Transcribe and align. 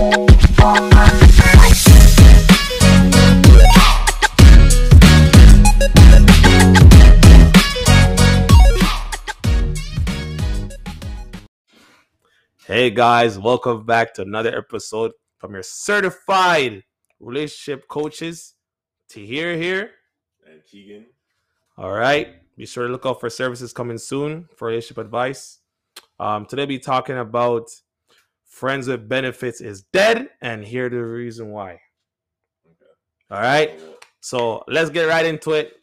Hey 0.00 0.06
guys, 12.88 13.38
welcome 13.38 13.84
back 13.84 14.14
to 14.14 14.22
another 14.22 14.56
episode 14.56 15.12
from 15.36 15.52
your 15.52 15.62
certified 15.62 16.82
relationship 17.18 17.86
coaches. 17.86 18.54
Tahir 19.10 19.54
here. 19.58 19.90
and 20.50 20.64
Keegan. 20.64 21.08
All 21.76 21.92
right. 21.92 22.36
Be 22.56 22.64
sure 22.64 22.86
to 22.86 22.92
look 22.92 23.04
out 23.04 23.20
for 23.20 23.28
services 23.28 23.74
coming 23.74 23.98
soon 23.98 24.48
for 24.56 24.68
relationship 24.68 24.96
advice. 24.96 25.58
Um, 26.18 26.46
today 26.46 26.64
be 26.64 26.78
talking 26.78 27.18
about 27.18 27.68
friends 28.50 28.88
with 28.88 29.08
benefits 29.08 29.62
is 29.62 29.84
dead, 29.92 30.28
and 30.42 30.62
here 30.62 30.90
the 30.90 31.02
reason 31.02 31.50
why. 31.50 31.80
Okay. 32.66 32.90
All 33.30 33.40
right. 33.40 33.80
So, 34.20 34.62
let's 34.68 34.90
get 34.90 35.04
right 35.04 35.24
into 35.24 35.52
it. 35.52 35.76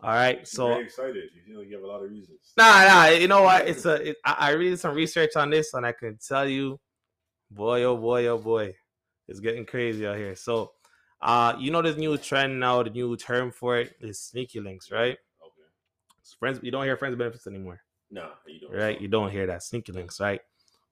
All 0.00 0.10
right. 0.10 0.46
So 0.46 0.68
very 0.68 0.84
excited. 0.84 1.24
You 1.34 1.42
feel 1.46 1.58
like 1.58 1.68
you 1.68 1.74
have 1.74 1.84
a 1.84 1.86
lot 1.86 2.02
of 2.04 2.10
reasons. 2.10 2.38
Nah, 2.56 2.84
nah. 2.84 3.06
You 3.06 3.26
know 3.28 3.42
what? 3.42 3.68
It's 3.68 3.84
a. 3.84 4.10
It, 4.10 4.16
I, 4.24 4.36
I 4.38 4.50
read 4.52 4.78
some 4.78 4.94
research 4.94 5.36
on 5.36 5.50
this, 5.50 5.74
and 5.74 5.84
I 5.84 5.92
can 5.92 6.18
tell 6.26 6.48
you, 6.48 6.78
boy, 7.50 7.82
oh 7.84 7.96
boy, 7.96 8.26
oh 8.26 8.38
boy, 8.38 8.74
it's 9.26 9.40
getting 9.40 9.66
crazy 9.66 10.06
out 10.06 10.16
here. 10.16 10.36
So, 10.36 10.70
uh, 11.20 11.54
you 11.58 11.70
know, 11.72 11.82
this 11.82 11.96
new 11.96 12.16
trend 12.16 12.60
now. 12.60 12.82
The 12.84 12.90
new 12.90 13.16
term 13.16 13.50
for 13.50 13.78
it 13.78 13.96
is 14.00 14.20
sneaky 14.20 14.60
links, 14.60 14.92
right? 14.92 15.18
Okay. 15.44 15.68
Friends, 16.38 16.60
you 16.62 16.70
don't 16.70 16.84
hear 16.84 16.96
friends 16.96 17.12
with 17.12 17.18
benefits 17.18 17.48
anymore, 17.48 17.80
No, 18.08 18.30
you 18.46 18.60
don't. 18.60 18.72
right? 18.72 19.00
You 19.00 19.08
don't 19.08 19.30
hear 19.32 19.46
that 19.48 19.64
sneaky 19.64 19.90
links, 19.92 20.20
right? 20.20 20.40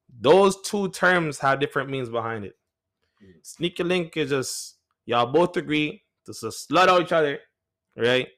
Those 0.08 0.60
two 0.62 0.90
terms 0.90 1.38
have 1.38 1.60
different 1.60 1.90
means 1.90 2.08
behind 2.08 2.44
it. 2.44 2.56
Mhm. 3.22 3.44
Sneaky 3.46 3.82
link 3.84 4.16
is 4.16 4.30
just 4.30 4.78
y'all 5.04 5.26
both 5.26 5.56
agree 5.56 6.02
to 6.24 6.32
just 6.32 6.68
slut 6.68 6.88
out 6.88 7.02
each 7.02 7.12
other, 7.12 7.40
right? 7.96 8.28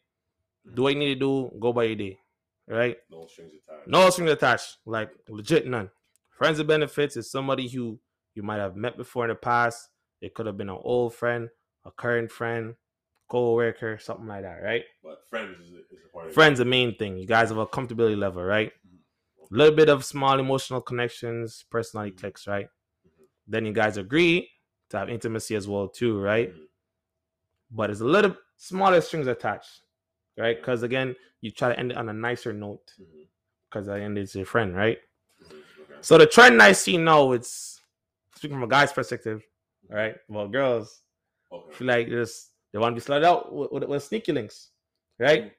Do 0.75 0.83
what 0.83 0.93
you 0.93 0.99
need 0.99 1.15
to 1.15 1.21
do, 1.21 1.51
go 1.59 1.73
by 1.73 1.85
your 1.85 1.97
day, 1.97 2.19
right? 2.67 2.99
No 3.11 3.27
strings 3.27 3.53
attached. 3.55 3.89
No 3.89 4.11
strings 4.11 4.31
attached, 4.31 4.77
like 4.85 5.11
legit 5.29 5.67
none. 5.67 5.91
Friends 6.31 6.59
with 6.59 6.69
benefits 6.69 7.17
is 7.17 7.31
somebody 7.31 7.69
who 7.69 7.99
you 8.35 8.43
might 8.43 8.59
have 8.59 8.77
met 8.77 8.97
before 8.97 9.25
in 9.25 9.31
the 9.31 9.35
past. 9.35 9.89
It 10.21 10.35
could 10.35 10.47
have 10.47 10.57
been 10.57 10.69
an 10.69 10.79
old 10.83 11.15
friend, 11.15 11.49
a 11.85 11.91
current 11.91 12.31
friend, 12.31 12.77
co-worker, 13.29 13.99
something 13.99 14.27
like 14.27 14.43
that, 14.43 14.63
right? 14.63 14.85
But 15.03 15.27
friends 15.29 15.59
is 15.61 15.71
is 15.71 16.05
a 16.05 16.09
part 16.13 16.29
of 16.29 16.35
Friends 16.35 16.59
the 16.59 16.65
main 16.65 16.97
thing. 16.97 17.19
You 17.19 17.27
guys 17.27 17.49
have 17.49 17.59
a 17.59 17.67
comfortability 17.67 18.17
level, 18.17 18.43
right? 18.43 18.73
A 19.51 19.55
little 19.55 19.75
bit 19.75 19.89
of 19.89 20.05
small 20.05 20.39
emotional 20.39 20.81
connections, 20.81 21.65
personality 21.71 22.13
Mhm. 22.13 22.21
clicks, 22.21 22.47
right? 22.47 22.69
Then 23.47 23.65
you 23.65 23.73
guys 23.73 23.97
agree 23.97 24.51
to 24.91 24.99
have 24.99 25.09
intimacy 25.09 25.55
as 25.57 25.67
well, 25.67 25.89
too, 25.89 26.21
right? 26.21 26.53
Mhm. 26.55 26.69
But 27.71 27.91
it's 27.91 28.01
a 28.01 28.05
little 28.05 28.37
smaller 28.57 29.01
strings 29.01 29.27
attached, 29.27 29.83
right? 30.37 30.57
Because 30.57 30.83
again, 30.83 31.15
you 31.41 31.51
try 31.51 31.69
to 31.71 31.79
end 31.79 31.93
it 31.93 31.97
on 31.97 32.09
a 32.09 32.13
nicer 32.13 32.53
note 32.53 32.95
because 33.69 33.89
I 33.89 34.01
end 34.01 34.19
it's 34.19 34.35
your 34.35 34.47
friend, 34.47 34.75
right? 34.75 34.99
Mhm. 35.43 35.63
Okay. 35.83 35.95
So 36.01 36.19
the 36.19 36.27
trend 36.27 36.61
I 36.63 36.73
see 36.73 36.97
now, 36.97 37.33
it's 37.33 37.81
speaking 38.35 38.57
from 38.57 38.65
a 38.65 38.69
guy's 38.69 38.93
perspective, 38.93 39.43
right? 39.89 40.17
Well, 40.29 40.49
girls 40.49 41.03
Okay. 41.53 41.73
feel 41.75 41.87
like 41.87 42.09
this 42.09 42.51
they 42.73 42.79
want 42.79 42.95
to 42.95 43.01
be 43.01 43.05
slid 43.05 43.25
out 43.25 43.55
with, 43.55 43.73
with, 43.73 43.85
with 43.85 44.03
sneaky 44.03 44.33
links, 44.33 44.71
right? 45.19 45.55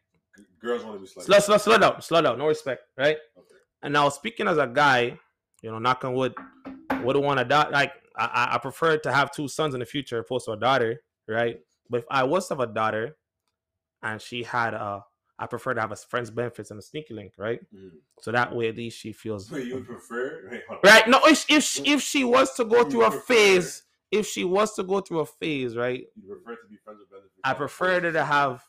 Girls 0.60 0.84
want 0.84 0.98
to 0.98 1.02
be 1.02 1.08
slut. 1.08 1.24
Slow, 1.26 1.40
slow, 1.40 1.58
slow 1.58 1.76
out, 1.88 2.04
slow 2.04 2.20
out, 2.26 2.38
no 2.38 2.48
respect, 2.48 2.84
right? 2.98 3.18
Okay. 3.38 3.56
And 3.82 3.94
now 3.94 4.10
speaking 4.10 4.48
as 4.48 4.58
a 4.58 4.68
guy, 4.68 5.18
you 5.62 5.72
know, 5.72 5.80
knock 5.80 6.04
on 6.04 6.14
wood, 6.14 6.34
wouldn't 7.04 7.24
want 7.26 7.40
to 7.40 7.46
die. 7.46 7.70
Like 7.70 7.94
I, 8.16 8.26
I- 8.26 8.56
I 8.56 8.58
prefer 8.58 8.98
to 8.98 9.12
have 9.12 9.32
two 9.32 9.48
sons 9.48 9.74
in 9.74 9.80
the 9.80 9.86
future 9.86 10.20
opposed 10.20 10.46
to 10.46 10.52
a 10.52 10.58
daughter, 10.58 11.02
right? 11.28 11.58
But 11.90 12.00
if 12.02 12.06
I 12.12 12.24
was 12.24 12.48
to 12.48 12.56
have 12.56 12.70
a 12.70 12.74
daughter, 12.74 13.18
and 14.04 14.22
she 14.22 14.44
had 14.44 14.74
a, 14.74 15.04
I 15.38 15.46
prefer 15.48 15.74
to 15.74 15.82
have 15.82 15.92
a 15.92 15.96
friend's 15.96 16.30
benefits 16.32 16.72
and 16.72 16.80
a 16.80 16.84
sneaky 16.84 17.14
link, 17.14 17.34
right? 17.38 17.60
Mhm. 17.74 17.92
So 18.22 18.32
that 18.32 18.54
way 18.56 18.68
at 18.70 18.76
least 18.78 18.98
she 19.00 19.14
feels 19.14 19.50
Wait, 19.52 19.68
you 19.68 19.76
would 19.76 19.86
prefer? 19.88 20.50
Wait, 20.52 20.62
right 20.84 21.08
no 21.08 21.20
if, 21.26 21.46
if 21.50 21.64
she, 21.64 21.84
if 21.90 22.02
she 22.02 22.24
was 22.26 22.54
to 22.56 22.66
go 22.66 22.80
You 22.80 22.90
through 22.90 23.04
a 23.06 23.12
phase 23.12 23.84
if 24.12 24.26
she 24.28 24.44
was 24.44 24.74
to 24.76 24.84
go 24.84 25.00
through 25.00 25.20
a 25.20 25.26
phase 25.26 25.78
right 25.78 26.06
You 26.22 26.34
prefer 26.34 26.56
to 26.62 26.68
be 26.70 26.76
friends 26.84 27.00
with 27.00 27.10
benefits? 27.10 27.34
i 27.46 27.54
prefer 27.54 28.00
to 28.12 28.26
have 28.26 28.64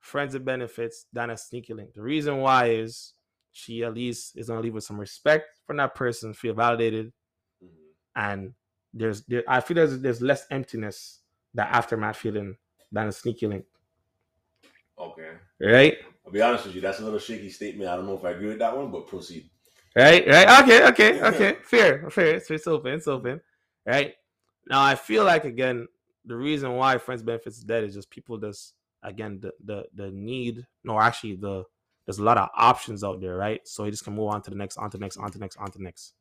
friends 0.00 0.34
with 0.34 0.44
benefits 0.44 1.06
than 1.12 1.30
a 1.30 1.36
sneaky 1.36 1.74
link 1.74 1.94
the 1.94 2.02
reason 2.02 2.38
why 2.38 2.66
is 2.70 3.14
she 3.52 3.82
at 3.84 3.94
least 3.94 4.36
is 4.36 4.46
to 4.46 4.58
leave 4.60 4.74
with 4.74 4.84
some 4.84 4.98
respect 4.98 5.46
from 5.66 5.76
that 5.76 5.94
person 5.94 6.32
feel 6.34 6.54
validated 6.54 7.12
Mhm. 7.62 7.68
and 8.16 8.54
there's 8.94 9.22
there, 9.26 9.42
i 9.48 9.60
feel 9.60 9.74
there's 9.76 10.00
there's 10.00 10.20
less 10.22 10.46
emptiness 10.50 11.20
that 11.54 11.68
aftermath 11.72 12.16
feeling 12.16 12.56
than 12.92 13.08
a 13.08 13.12
sneaky 13.12 13.46
link 13.46 13.64
Okay. 14.98 15.30
right 15.60 15.98
I'll 16.26 16.32
be 16.32 16.42
honest 16.42 16.66
with 16.66 16.74
you. 16.74 16.80
That's 16.80 17.00
a 17.00 17.04
little 17.04 17.18
shaky 17.18 17.48
statement. 17.48 17.90
I 17.90 17.96
don't 17.96 18.06
know 18.06 18.16
if 18.16 18.24
I 18.24 18.30
agree 18.32 18.48
with 18.48 18.58
that 18.58 18.76
one, 18.76 18.90
but 18.90 19.06
proceed. 19.08 19.48
right 19.96 20.24
right 20.28 20.62
okay 20.62 20.86
okay 20.86 21.20
okay 21.28 21.56
fair 21.64 22.08
fair 22.10 22.36
it's, 22.36 22.50
it's 22.50 22.66
open 22.68 22.92
it's 22.92 23.08
open 23.08 23.40
right 23.86 24.14
now 24.68 24.80
i 24.82 24.94
feel 24.94 25.24
like 25.24 25.44
again 25.44 25.88
the 26.26 26.36
reason 26.36 26.76
why 26.76 26.96
friends 26.98 27.22
benefits 27.22 27.56
is 27.58 27.64
dead 27.64 27.82
is 27.82 27.94
just 27.94 28.08
people 28.10 28.38
just 28.38 28.74
again 29.02 29.40
the 29.40 29.50
the, 29.64 29.84
the 29.94 30.10
need 30.12 30.64
no 30.84 31.00
actually 31.00 31.34
the 31.34 31.64
there's 32.10 32.18
a 32.18 32.24
lot 32.24 32.36
of 32.38 32.48
options 32.56 33.04
out 33.04 33.20
there 33.20 33.36
right 33.36 33.60
so 33.68 33.84
you 33.84 33.90
just 33.92 34.02
can 34.02 34.14
move 34.16 34.28
on 34.30 34.42
to 34.42 34.50
the 34.50 34.56
next 34.56 34.76
on 34.76 34.90
to 34.90 34.96
the 34.98 35.00
next 35.00 35.16
on 35.16 35.30
to 35.30 35.38
the 35.38 35.44
next 35.44 35.56
on 35.58 35.70
to 35.70 35.78
the 35.78 35.84
next 35.84 36.14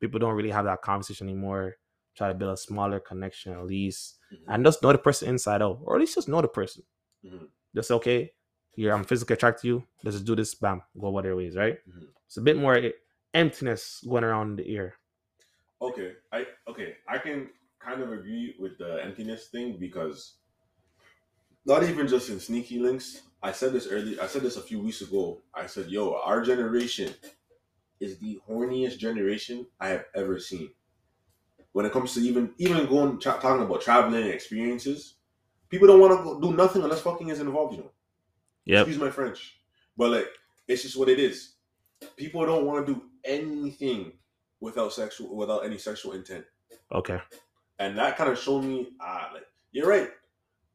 people 0.00 0.18
don't 0.18 0.32
really 0.34 0.50
have 0.50 0.64
that 0.64 0.80
conversation 0.80 1.28
anymore 1.28 1.76
try 2.16 2.28
to 2.28 2.34
build 2.34 2.54
a 2.54 2.56
smaller 2.56 2.98
connection 2.98 3.52
at 3.52 3.66
least 3.66 4.16
Mhm. 4.32 4.44
and 4.48 4.64
just 4.64 4.82
know 4.82 4.90
the 4.90 4.96
person 4.96 5.28
inside 5.28 5.60
out 5.60 5.80
or 5.82 5.96
at 5.96 6.00
least 6.00 6.14
just 6.14 6.28
know 6.28 6.40
the 6.40 6.48
person 6.48 6.82
Mhm. 7.22 7.48
just 7.74 7.90
okay 7.90 8.32
here 8.72 8.94
i'm 8.94 9.04
physically 9.04 9.34
attracted 9.34 9.60
to 9.60 9.68
you 9.68 9.86
let's 10.02 10.16
just 10.16 10.26
do 10.26 10.34
this 10.34 10.54
bam 10.54 10.80
go 10.98 11.08
about 11.08 11.24
their 11.24 11.36
ways 11.36 11.56
right 11.56 11.78
Mhm. 11.86 12.08
it's 12.24 12.38
a 12.38 12.40
bit 12.40 12.56
more 12.56 12.80
emptiness 13.34 14.02
going 14.08 14.24
around 14.24 14.56
the 14.56 14.66
ear 14.70 14.94
Okay, 15.82 16.14
I 16.32 16.46
okay, 16.66 16.96
I 17.06 17.18
can 17.18 17.50
kind 17.78 18.00
of 18.00 18.10
agree 18.10 18.56
with 18.58 18.78
the 18.78 19.04
emptiness 19.04 19.48
thing 19.48 19.76
because 19.78 20.38
not 21.66 21.82
even 21.82 22.08
just 22.08 22.30
in 22.30 22.40
sneaky 22.40 22.78
links. 22.78 23.20
I 23.44 23.52
said 23.52 23.72
this 23.74 23.86
earlier. 23.86 24.20
I 24.22 24.26
said 24.26 24.42
this 24.42 24.56
a 24.56 24.62
few 24.62 24.80
weeks 24.80 25.02
ago. 25.02 25.42
I 25.52 25.66
said, 25.66 25.90
"Yo, 25.90 26.14
our 26.14 26.42
generation 26.42 27.12
is 28.00 28.18
the 28.18 28.40
horniest 28.48 28.96
generation 28.98 29.66
I 29.78 29.88
have 29.88 30.06
ever 30.14 30.38
seen." 30.38 30.70
When 31.72 31.84
it 31.84 31.92
comes 31.92 32.14
to 32.14 32.20
even 32.20 32.54
even 32.56 32.86
going 32.86 33.20
tra- 33.20 33.38
talking 33.40 33.66
about 33.66 33.82
traveling 33.82 34.26
experiences, 34.28 35.16
people 35.68 35.86
don't 35.86 36.00
want 36.00 36.24
to 36.24 36.40
do 36.40 36.56
nothing 36.56 36.82
unless 36.82 37.02
fucking 37.02 37.28
is 37.28 37.40
involved. 37.40 37.74
You 37.74 37.82
know. 37.82 37.92
yep 38.64 38.86
Excuse 38.86 39.02
my 39.02 39.10
French, 39.10 39.60
but 39.96 40.10
like 40.10 40.28
it's 40.66 40.82
just 40.82 40.96
what 40.96 41.10
it 41.10 41.18
is. 41.18 41.56
People 42.16 42.46
don't 42.46 42.64
want 42.64 42.86
to 42.86 42.94
do 42.94 43.02
anything 43.24 44.12
without 44.64 44.92
sexual 44.92 45.36
without 45.36 45.64
any 45.64 45.76
sexual 45.78 46.12
intent 46.12 46.44
okay 46.90 47.20
and 47.78 47.98
that 47.98 48.16
kind 48.16 48.30
of 48.30 48.38
showed 48.38 48.62
me 48.62 48.88
ah 49.00 49.30
like 49.34 49.46
you're 49.72 49.86
right 49.88 50.08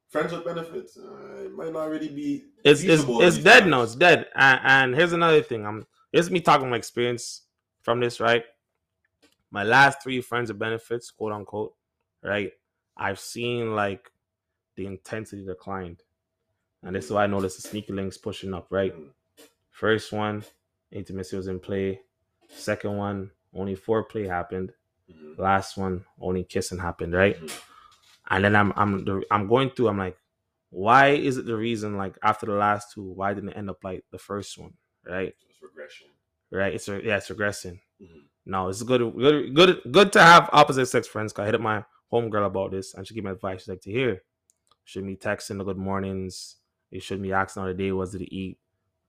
friends 0.10 0.32
with 0.32 0.44
benefits 0.44 0.98
uh, 0.98 1.44
it 1.46 1.54
might 1.54 1.72
not 1.72 1.90
really 1.90 2.10
be 2.10 2.44
it's 2.64 2.82
it's, 2.84 3.04
it's 3.08 3.38
dead 3.38 3.62
times. 3.62 3.72
now 3.72 3.82
it's 3.84 3.96
dead 3.96 4.28
and, 4.36 4.60
and 4.64 4.96
here's 4.96 5.14
another 5.14 5.42
thing 5.42 5.66
i'm 5.66 5.86
is 6.12 6.30
me 6.32 6.40
talking 6.42 6.70
my 6.70 6.76
experience 6.78 7.44
from 7.82 8.00
this 8.00 8.20
right 8.20 8.44
my 9.52 9.64
last 9.64 10.02
three 10.04 10.22
friends 10.22 10.50
of 10.50 10.60
benefits 10.60 11.12
quote 11.12 11.32
unquote 11.32 11.74
right 12.24 12.52
i've 12.98 13.20
seen 13.20 13.76
like 13.76 14.12
the 14.76 14.86
intensity 14.86 15.46
declined 15.46 16.02
and 16.84 16.96
this 16.96 17.06
is 17.06 17.12
why 17.12 17.24
i 17.24 17.28
noticed 17.28 17.62
the 17.62 17.68
sneaky 17.68 17.94
links 17.94 18.18
pushing 18.18 18.54
up 18.54 18.68
right 18.72 18.96
Mhm. 18.96 19.10
first 19.70 20.12
one 20.12 20.44
intimacy 20.92 21.36
was 21.38 21.48
in 21.48 21.60
play 21.60 22.02
second 22.50 22.98
one 22.98 23.32
only 23.54 23.76
foreplay 23.76 24.28
happened 24.28 24.74
Mhm. 25.12 25.38
last 25.38 25.78
one 25.78 26.06
only 26.20 26.44
kissing 26.44 26.80
happened 26.80 27.14
right 27.14 27.40
Mhm. 27.40 27.62
And 28.30 28.44
then 28.44 28.56
I'm 28.56 28.74
I'm 28.76 29.06
the, 29.06 29.24
I'm 29.32 29.48
going 29.48 29.72
through. 29.72 29.90
I'm 29.90 29.98
like, 29.98 30.18
why 30.70 31.10
is 31.10 31.38
it 31.38 31.46
the 31.46 31.56
reason? 31.56 31.98
Like 31.98 32.18
after 32.24 32.46
the 32.46 32.54
last 32.54 32.94
two, 32.94 33.04
why 33.04 33.34
didn't 33.34 33.50
it 33.50 33.58
end 33.58 33.70
up 33.70 33.84
like 33.84 34.04
the 34.12 34.20
first 34.20 34.58
one? 34.58 34.74
Right, 35.06 35.34
it's 35.50 35.62
regression 35.64 36.08
right. 36.52 36.74
It's 36.74 36.88
a, 36.88 37.02
yeah, 37.04 37.18
it's 37.18 37.30
regressing. 37.30 37.80
Mhm. 38.02 38.24
No, 38.46 38.70
it's 38.70 38.82
good, 38.84 39.02
good, 39.16 39.54
good, 39.56 39.82
good 39.92 40.12
to 40.14 40.22
have 40.22 40.50
opposite 40.54 40.88
sex 40.88 41.08
friends. 41.08 41.34
Cause 41.34 41.44
I 41.44 41.46
hit 41.48 41.56
up 41.56 41.62
my 41.62 41.84
homegirl 42.12 42.46
about 42.48 42.72
this, 42.72 42.94
and 42.94 43.08
she 43.08 43.14
gave 43.14 43.24
me 43.24 43.32
advice. 43.32 43.62
She's 43.62 43.68
like, 43.68 43.82
Tahir, 43.82 44.24
should 44.86 45.06
be 45.06 45.16
texting 45.16 45.58
the 45.58 45.64
good 45.64 45.78
mornings. 45.78 46.58
You 46.92 47.00
shouldn't 47.00 47.24
be 47.24 47.34
asking 47.34 47.62
how 47.62 47.68
the 47.68 47.74
day 47.76 47.92
was 47.92 48.12
to 48.12 48.34
eat. 48.34 48.58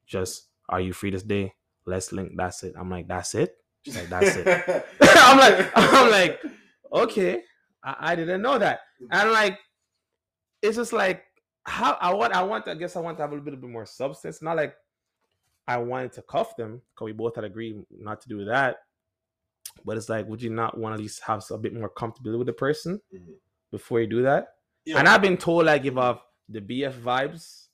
Just 0.06 0.49
are 0.69 0.81
you 0.81 0.93
free 0.93 1.11
this 1.11 1.22
day? 1.22 1.55
Let's 1.87 2.12
link. 2.12 2.32
That's 2.37 2.62
it. 2.62 2.75
I'm 2.78 2.90
like, 2.90 3.08
that's 3.08 3.34
it. 3.34 3.56
She's 3.82 3.96
like, 3.96 4.08
that's 4.11 4.37
it. 4.37 4.46
I'm 5.00 5.38
like, 5.38 5.70
I'm 5.75 6.11
like, 6.11 6.43
okay, 6.93 7.43
I, 7.82 7.97
I 8.12 8.15
didn't 8.15 8.43
know 8.43 8.59
that. 8.59 8.81
And 9.11 9.31
like, 9.32 9.59
it's 10.62 10.77
just 10.77 10.93
like 10.93 11.23
how 11.65 11.97
I 12.00 12.12
want. 12.15 12.32
I 12.35 12.43
want. 12.43 12.69
I 12.69 12.75
guess 12.75 12.97
I 12.97 13.00
want 13.00 13.17
to 13.19 13.23
have 13.23 13.32
a 13.32 13.37
little 13.37 13.59
bit 13.59 13.71
more 13.71 13.87
substance. 13.87 14.43
Not 14.43 14.56
like 14.56 14.75
I 15.67 15.79
wanted 15.79 16.12
to 16.15 16.23
cuff 16.23 16.56
them 16.56 16.82
because 16.94 17.06
we 17.06 17.12
both 17.12 17.37
had 17.37 17.44
agreed 17.44 17.77
not 17.91 18.21
to 18.23 18.29
do 18.29 18.44
that. 18.47 18.79
But 19.85 19.97
it's 19.97 20.09
like, 20.09 20.27
would 20.27 20.43
you 20.43 20.50
not 20.50 20.77
want 20.77 20.93
to 20.93 20.94
at 20.94 21.00
least 21.00 21.23
have 21.23 21.44
a 21.50 21.59
bit 21.59 21.73
more 21.75 21.88
comfortability 21.91 22.38
with 22.38 22.47
the 22.49 22.53
person 22.53 23.00
Mhm. 23.15 23.35
before 23.71 24.00
you 24.00 24.06
do 24.06 24.23
that? 24.23 24.55
Yeah. 24.85 24.99
And 24.99 25.09
I've 25.09 25.23
been 25.23 25.37
told 25.37 25.69
I 25.69 25.79
give 25.79 25.97
off 25.97 26.23
the 26.49 26.61
BF 26.61 27.00
vibes 27.00 27.69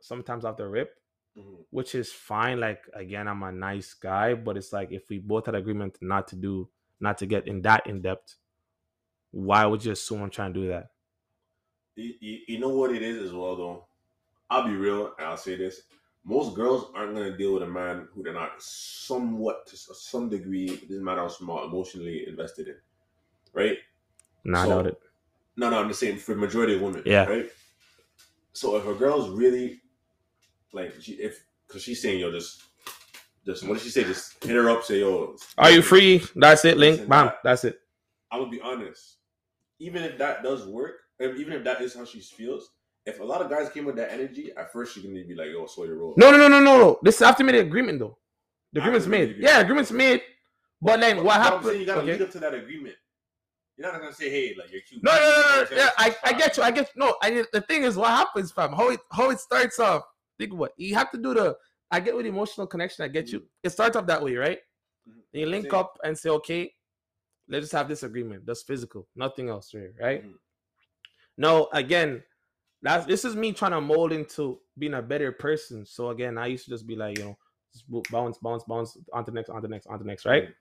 sometimes 0.00 0.44
off 0.44 0.56
the 0.56 0.66
rip, 0.66 0.96
Mhm. 1.38 1.64
which 1.70 1.94
is 1.94 2.12
fine. 2.12 2.58
Like 2.58 2.82
again, 2.94 3.28
I'm 3.28 3.42
a 3.42 3.52
nice 3.52 3.94
guy, 3.94 4.34
but 4.34 4.56
it's 4.56 4.72
like 4.72 4.90
if 4.90 5.08
we 5.08 5.18
both 5.18 5.46
had 5.46 5.54
agreement 5.54 5.98
not 6.00 6.26
to 6.28 6.36
do, 6.36 6.68
not 6.98 7.18
to 7.18 7.26
get 7.26 7.46
in 7.46 7.62
that 7.62 7.86
in 7.86 8.02
depth, 8.02 8.36
why 9.32 9.64
would 9.66 9.84
you 9.84 9.92
assume 9.92 10.22
I'm 10.22 10.30
trying 10.30 10.52
to 10.54 10.60
do 10.60 10.68
that? 10.68 10.90
You, 11.96 12.14
you, 12.20 12.38
you 12.48 12.58
know 12.58 12.70
what 12.70 12.92
it 12.94 13.02
is 13.02 13.22
as 13.22 13.32
well, 13.32 13.56
though. 13.56 13.84
I'll 14.48 14.66
be 14.66 14.74
real, 14.74 15.12
and 15.18 15.26
I'll 15.26 15.36
say 15.36 15.56
this: 15.56 15.82
most 16.24 16.54
girls 16.54 16.90
aren't 16.94 17.14
gonna 17.14 17.36
deal 17.36 17.54
with 17.54 17.62
a 17.62 17.68
man 17.68 18.08
who 18.12 18.22
they're 18.22 18.32
not 18.32 18.60
somewhat, 18.62 19.66
to 19.68 19.76
some 19.76 20.28
degree, 20.28 20.66
it 20.70 20.88
doesn't 20.88 21.04
matter 21.04 21.20
how 21.20 21.28
small, 21.28 21.64
emotionally 21.64 22.26
invested 22.28 22.68
in, 22.68 22.76
right? 23.52 23.78
I 24.54 24.64
So- 24.64 24.68
doubt 24.70 24.86
it. 24.88 25.00
No, 25.56 25.68
no, 25.68 25.78
I'm 25.78 25.88
just 25.88 26.00
saying 26.00 26.16
for 26.18 26.32
the 26.34 26.40
majority 26.40 26.76
of 26.76 26.80
women, 26.80 27.02
Yeah. 27.04 27.24
right? 27.26 27.50
So 28.52 28.76
if 28.76 28.86
a 28.86 28.94
girl's 28.94 29.28
really 29.28 29.82
like, 30.72 30.94
she, 31.00 31.12
if 31.14 31.44
because 31.66 31.82
she's 31.82 32.00
saying, 32.00 32.20
yo, 32.20 32.30
just, 32.32 32.62
just 33.44 33.66
what 33.66 33.74
did 33.74 33.82
she 33.82 33.90
say? 33.90 34.04
Just 34.04 34.42
hit 34.42 34.56
her 34.56 34.70
up, 34.70 34.84
say, 34.84 35.00
yo, 35.00 35.36
Are 35.58 35.70
you 35.70 35.82
free? 35.82 36.22
That's 36.34 36.64
it, 36.64 36.78
Link. 36.78 37.06
Bam. 37.08 37.26
that- 37.26 37.38
That's 37.44 37.64
it. 37.64 37.80
I'm 38.32 38.40
gonna 38.40 38.50
be 38.50 38.60
honest. 38.60 39.16
Even 39.80 40.02
if 40.04 40.18
that 40.18 40.42
does 40.42 40.66
work, 40.66 40.96
even 41.20 41.52
if 41.52 41.64
that 41.64 41.80
is 41.80 41.94
how 41.94 42.04
she 42.04 42.20
feels, 42.20 42.70
if 43.06 43.18
a 43.18 43.24
lot 43.24 43.40
of 43.42 43.50
guys 43.50 43.68
came 43.70 43.84
with 43.86 43.96
that 43.96 44.12
energy, 44.12 44.52
at 44.56 44.72
first 44.72 44.94
you're 44.96 45.04
gonna 45.10 45.24
be 45.26 45.34
like, 45.34 45.48
"Yo, 45.50 45.66
so 45.66 45.84
your 45.84 45.96
role." 45.96 46.14
No, 46.16 46.30
no, 46.30 46.36
no, 46.36 46.48
no, 46.48 46.60
no, 46.60 46.78
no. 46.78 46.98
This 47.02 47.16
is 47.16 47.22
after 47.22 47.42
made 47.42 47.54
the 47.56 47.60
agreement 47.60 47.98
though. 47.98 48.18
The 48.72 48.80
agreement's 48.80 49.06
After 49.06 49.10
made. 49.18 49.28
Yeah, 49.38 49.60
agreement. 49.60 49.64
agreement's 49.64 49.90
made. 49.92 50.22
But 50.82 51.00
then 51.00 51.16
But- 51.16 51.24
what 51.24 51.34
happened? 51.40 51.80
you 51.80 51.86
gotta 51.86 52.00
okay. 52.02 52.12
lead 52.12 52.22
up 52.22 52.30
to 52.30 52.38
that 52.40 52.54
agreement. 52.54 52.96
You're 53.76 53.90
not 53.90 54.00
gonna 54.00 54.12
say, 54.14 54.28
"Hey, 54.30 54.54
like 54.58 54.70
you're 54.70 54.82
cute." 54.82 55.02
No, 55.02 55.12
no, 55.12 55.18
no, 55.18 55.26
no, 55.26 55.30
You 55.30 55.42
know 55.42 55.50
no. 55.50 55.58
what 55.62 55.72
I'm? 55.72 55.76
Yeah, 55.78 55.90
I, 55.96 56.16
I 56.24 56.32
get 56.34 56.56
you. 56.56 56.62
I 56.62 56.70
get. 56.70 56.90
No, 56.94 57.16
I 57.22 57.44
the 57.52 57.60
thing 57.62 57.84
is 57.84 57.96
what 57.96 58.10
happens, 58.10 58.52
fam. 58.52 58.72
How 58.72 58.90
it 58.90 59.00
how 59.10 59.30
it 59.30 59.40
starts 59.40 59.78
off. 59.80 60.02
Think 60.38 60.52
what 60.54 60.72
you 60.76 60.94
have 60.94 61.10
to 61.12 61.18
do 61.18 61.32
the. 61.34 61.56
I 61.90 62.00
get 62.00 62.14
with 62.14 62.26
emotional 62.26 62.66
connection. 62.66 63.04
I 63.04 63.08
get 63.08 63.28
you. 63.32 63.42
It 63.62 63.70
starts 63.70 63.96
off 63.96 64.06
that 64.06 64.22
way, 64.22 64.36
right? 64.36 64.58
Mhm. 65.08 65.22
You 65.32 65.46
link 65.46 65.64
Same. 65.64 65.74
up 65.74 65.98
and 66.04 66.16
say, 66.16 66.28
okay, 66.30 66.72
let's 67.50 67.64
just 67.64 67.72
have 67.72 67.88
this 67.88 68.02
agreement. 68.02 68.46
That's 68.46 68.62
physical, 68.62 69.06
nothing 69.16 69.48
else, 69.48 69.74
right? 69.74 69.90
Right? 70.00 70.24
Mhm. 70.24 70.34
No, 71.36 71.68
again, 71.72 72.22
that's 72.82 73.06
this 73.06 73.24
is 73.24 73.36
me 73.36 73.52
trying 73.52 73.72
to 73.72 73.80
mold 73.80 74.12
into 74.12 74.60
being 74.78 74.94
a 74.94 75.02
better 75.02 75.32
person. 75.32 75.84
So 75.84 76.10
again, 76.10 76.38
I 76.38 76.46
used 76.46 76.64
to 76.64 76.70
just 76.70 76.86
be 76.86 76.96
like, 76.96 77.18
you 77.18 77.24
know, 77.24 77.38
just 77.72 77.84
bounce, 78.10 78.38
bounce, 78.38 78.64
bounce 78.64 78.96
on 79.12 79.24
to 79.24 79.30
next, 79.30 79.50
on 79.50 79.62
to 79.62 79.68
next, 79.68 79.86
on 79.86 79.98
to 79.98 80.06
next, 80.06 80.26
right? 80.26 80.44
Mhm. 80.48 80.54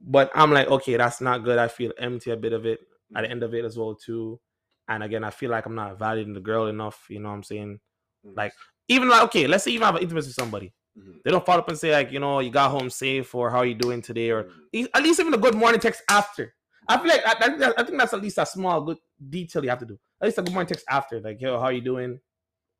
But 0.00 0.30
I'm 0.34 0.50
like, 0.52 0.68
okay, 0.68 0.96
that's 0.96 1.20
not 1.20 1.44
good. 1.44 1.58
I 1.58 1.68
feel 1.68 1.92
empty 1.98 2.30
a 2.30 2.36
bit 2.36 2.52
of 2.52 2.66
it 2.66 2.80
at 3.14 3.22
the 3.22 3.28
Mhm. 3.28 3.30
end 3.30 3.42
of 3.42 3.54
it 3.54 3.64
as 3.64 3.78
well 3.78 3.94
too. 3.94 4.40
And 4.88 5.02
again, 5.02 5.24
I 5.24 5.30
feel 5.30 5.50
like 5.50 5.66
I'm 5.66 5.74
not 5.74 5.98
valuing 5.98 6.32
the 6.32 6.40
girl 6.40 6.66
enough. 6.66 7.06
You 7.08 7.20
know 7.20 7.28
what 7.28 7.36
I'm 7.36 7.42
saying? 7.42 7.80
Mhm. 8.24 8.36
Like, 8.36 8.52
even 8.88 9.08
like, 9.08 9.22
okay, 9.24 9.46
let's 9.46 9.64
say 9.64 9.70
you 9.70 9.76
even 9.76 9.86
have 9.86 9.96
an 9.96 10.02
intimacy 10.02 10.28
with 10.28 10.34
somebody. 10.34 10.72
Mhm. 10.98 11.22
They 11.24 11.30
don't 11.30 11.44
follow 11.46 11.60
up 11.60 11.68
and 11.68 11.78
say 11.78 11.90
like, 11.92 12.12
you 12.12 12.20
know, 12.20 12.40
you 12.40 12.50
got 12.50 12.70
home 12.70 12.90
safe 12.90 13.34
or 13.34 13.50
how 13.50 13.58
are 13.58 13.66
you 13.66 13.74
doing 13.74 14.02
today, 14.02 14.30
or 14.30 14.44
Mhm. 14.44 14.52
e- 14.72 14.88
at 14.94 15.02
least 15.02 15.20
even 15.20 15.32
a 15.34 15.38
good 15.38 15.54
morning 15.54 15.80
text 15.80 16.02
after. 16.10 16.54
I 16.88 16.98
feel 16.98 17.06
like 17.08 17.24
I, 17.24 17.32
I, 17.32 17.48
think 17.48 17.62
I 17.78 17.82
think 17.84 17.98
that's 17.98 18.12
at 18.12 18.20
least 18.20 18.38
a 18.38 18.44
small 18.46 18.82
good 18.82 18.98
detail 19.30 19.62
you 19.62 19.70
have 19.70 19.78
to 19.78 19.86
do. 19.86 19.98
At 20.20 20.26
least 20.26 20.38
a 20.38 20.42
good 20.42 20.52
morning 20.52 20.68
text 20.68 20.84
after, 20.88 21.20
like, 21.20 21.40
yo, 21.40 21.58
how 21.58 21.66
are 21.66 21.72
you 21.72 21.80
doing? 21.80 22.20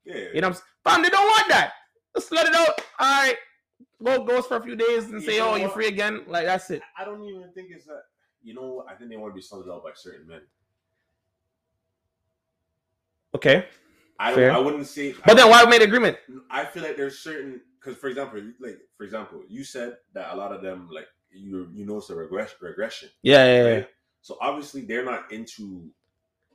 yeah, 0.05 0.17
You 0.35 0.41
know, 0.41 0.49
what 0.51 0.63
I'm 0.85 0.93
fam, 0.95 1.03
they 1.03 1.09
don't 1.11 1.25
want 1.27 1.49
that. 1.49 1.73
Just 2.17 2.33
let 2.33 2.47
it 2.49 2.55
out. 2.55 2.81
All 2.99 3.23
right, 3.23 3.37
go 4.03 4.25
goes 4.25 4.47
for 4.47 4.57
a 4.57 4.63
few 4.63 4.77
days 4.77 5.05
and 5.05 5.15
You 5.15 5.21
say, 5.21 5.41
oh, 5.41 5.55
you 5.55 5.65
what? 5.65 5.73
free 5.75 5.87
again. 5.87 6.25
Like 6.27 6.45
that's 6.47 6.69
it. 6.71 6.83
I 6.99 7.05
don't 7.05 7.23
even 7.25 7.51
think 7.55 7.71
it's 7.71 7.87
that. 7.87 8.03
You 8.43 8.55
know. 8.55 8.85
I 8.89 8.95
think 8.97 9.09
they 9.11 9.17
want 9.17 9.33
to 9.33 9.37
be 9.37 9.41
sorted 9.41 9.73
out 9.73 9.85
by 9.85 9.91
certain 9.95 10.27
men. 10.27 10.43
Okay, 13.35 13.67
I. 14.23 14.35
Fair. 14.35 14.53
I 14.53 14.59
wouldn't 14.59 14.87
say. 14.87 15.15
but 15.27 15.37
then 15.37 15.51
why 15.51 15.65
we 15.65 15.71
made 15.71 15.83
agreement? 15.83 16.17
I 16.51 16.65
feel 16.65 16.83
like 16.83 16.97
there's 16.97 17.19
certain 17.19 17.61
because, 17.79 17.99
for 17.99 18.09
example, 18.09 18.41
like 18.61 18.79
for 18.97 19.05
example, 19.05 19.43
you 19.49 19.65
said 19.65 19.97
that 20.15 20.33
a 20.33 20.37
lot 20.37 20.53
of 20.53 20.63
them 20.63 20.89
like 20.93 21.07
you 21.31 21.69
you 21.73 21.85
notice 21.85 22.11
a 22.11 22.15
regression 22.15 22.57
regression. 22.61 23.09
Yeah, 23.23 23.45
yeah, 23.45 23.69
yeah. 23.79 23.85
So 24.21 24.39
obviously 24.41 24.83
they're 24.83 25.05
not 25.05 25.33
into 25.33 25.91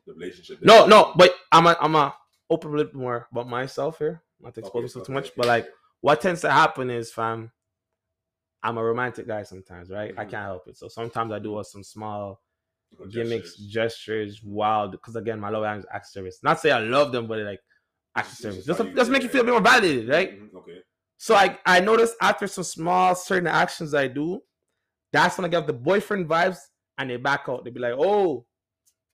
the 0.06 0.14
relationship. 0.14 0.60
No, 0.62 0.86
no, 0.86 1.14
but 1.18 1.32
I'm 1.52 1.68
a, 1.68 1.76
I'm 1.82 1.96
a 1.96 2.16
open 2.50 2.70
a 2.70 2.78
little 2.78 2.92
bit 2.92 2.96
more 2.96 3.28
about 3.32 3.50
myself 3.50 3.98
here. 3.98 4.24
Not 4.40 4.54
to 4.54 4.62
expose 4.62 4.76
Okay, 4.76 4.84
myself 4.84 5.08
too 5.08 5.14
much, 5.14 5.26
okay, 5.26 5.34
but 5.36 5.48
like 5.48 5.68
what 6.02 6.22
tends 6.22 6.42
to 6.42 6.52
happen 6.52 6.90
is, 6.90 7.12
fam, 7.12 7.52
I'm 8.64 8.78
a 8.78 8.84
romantic 8.84 9.28
guy 9.28 9.44
sometimes, 9.44 9.90
right? 9.90 10.14
I 10.18 10.26
Mhm. 10.26 10.30
can't 10.30 10.44
help 10.46 10.68
it. 10.68 10.78
So 10.78 10.88
sometimes 10.88 11.34
I 11.34 11.40
do 11.40 11.62
some 11.64 11.84
small 11.84 12.42
gimmicks, 13.12 13.56
gestures. 13.58 14.42
wild. 14.44 14.92
Because 14.92 15.16
again, 15.16 15.40
my 15.40 15.50
love 15.50 15.64
language 15.64 15.86
is 15.86 15.90
acts 15.94 16.10
of 16.10 16.14
service. 16.14 16.40
Not 16.44 16.60
say 16.60 16.72
I 16.72 16.80
love 16.80 17.12
them, 17.12 17.28
but 17.28 17.40
like 17.40 17.60
acts 18.16 18.34
of 18.34 18.38
service. 18.40 18.66
just 18.66 18.68
Just, 18.68 18.80
how 18.80 18.84
to, 18.86 18.90
you 18.90 18.96
just 18.96 19.12
make 19.12 19.24
you 19.24 19.30
feel 19.30 19.42
a 19.42 19.44
bit 19.46 19.52
more 19.52 19.62
validated, 19.62 20.10
right? 20.10 20.40
Mhm, 20.40 20.54
Okay. 20.56 20.80
So 21.18 21.36
I 21.36 21.58
I 21.66 21.80
noticed 21.80 22.16
after 22.22 22.48
some 22.48 22.64
small 22.64 23.16
certain 23.16 23.48
actions 23.48 23.94
I 23.94 24.08
do, 24.08 24.42
that's 25.12 25.38
when 25.38 25.46
I 25.46 25.48
get 25.48 25.66
the 25.68 25.74
boyfriend 25.74 26.28
vibes, 26.28 26.60
and 26.98 27.10
they 27.10 27.18
back 27.18 27.46
out. 27.48 27.64
They 27.64 27.72
be 27.72 27.80
like, 27.80 27.96
"Oh, 27.98 28.46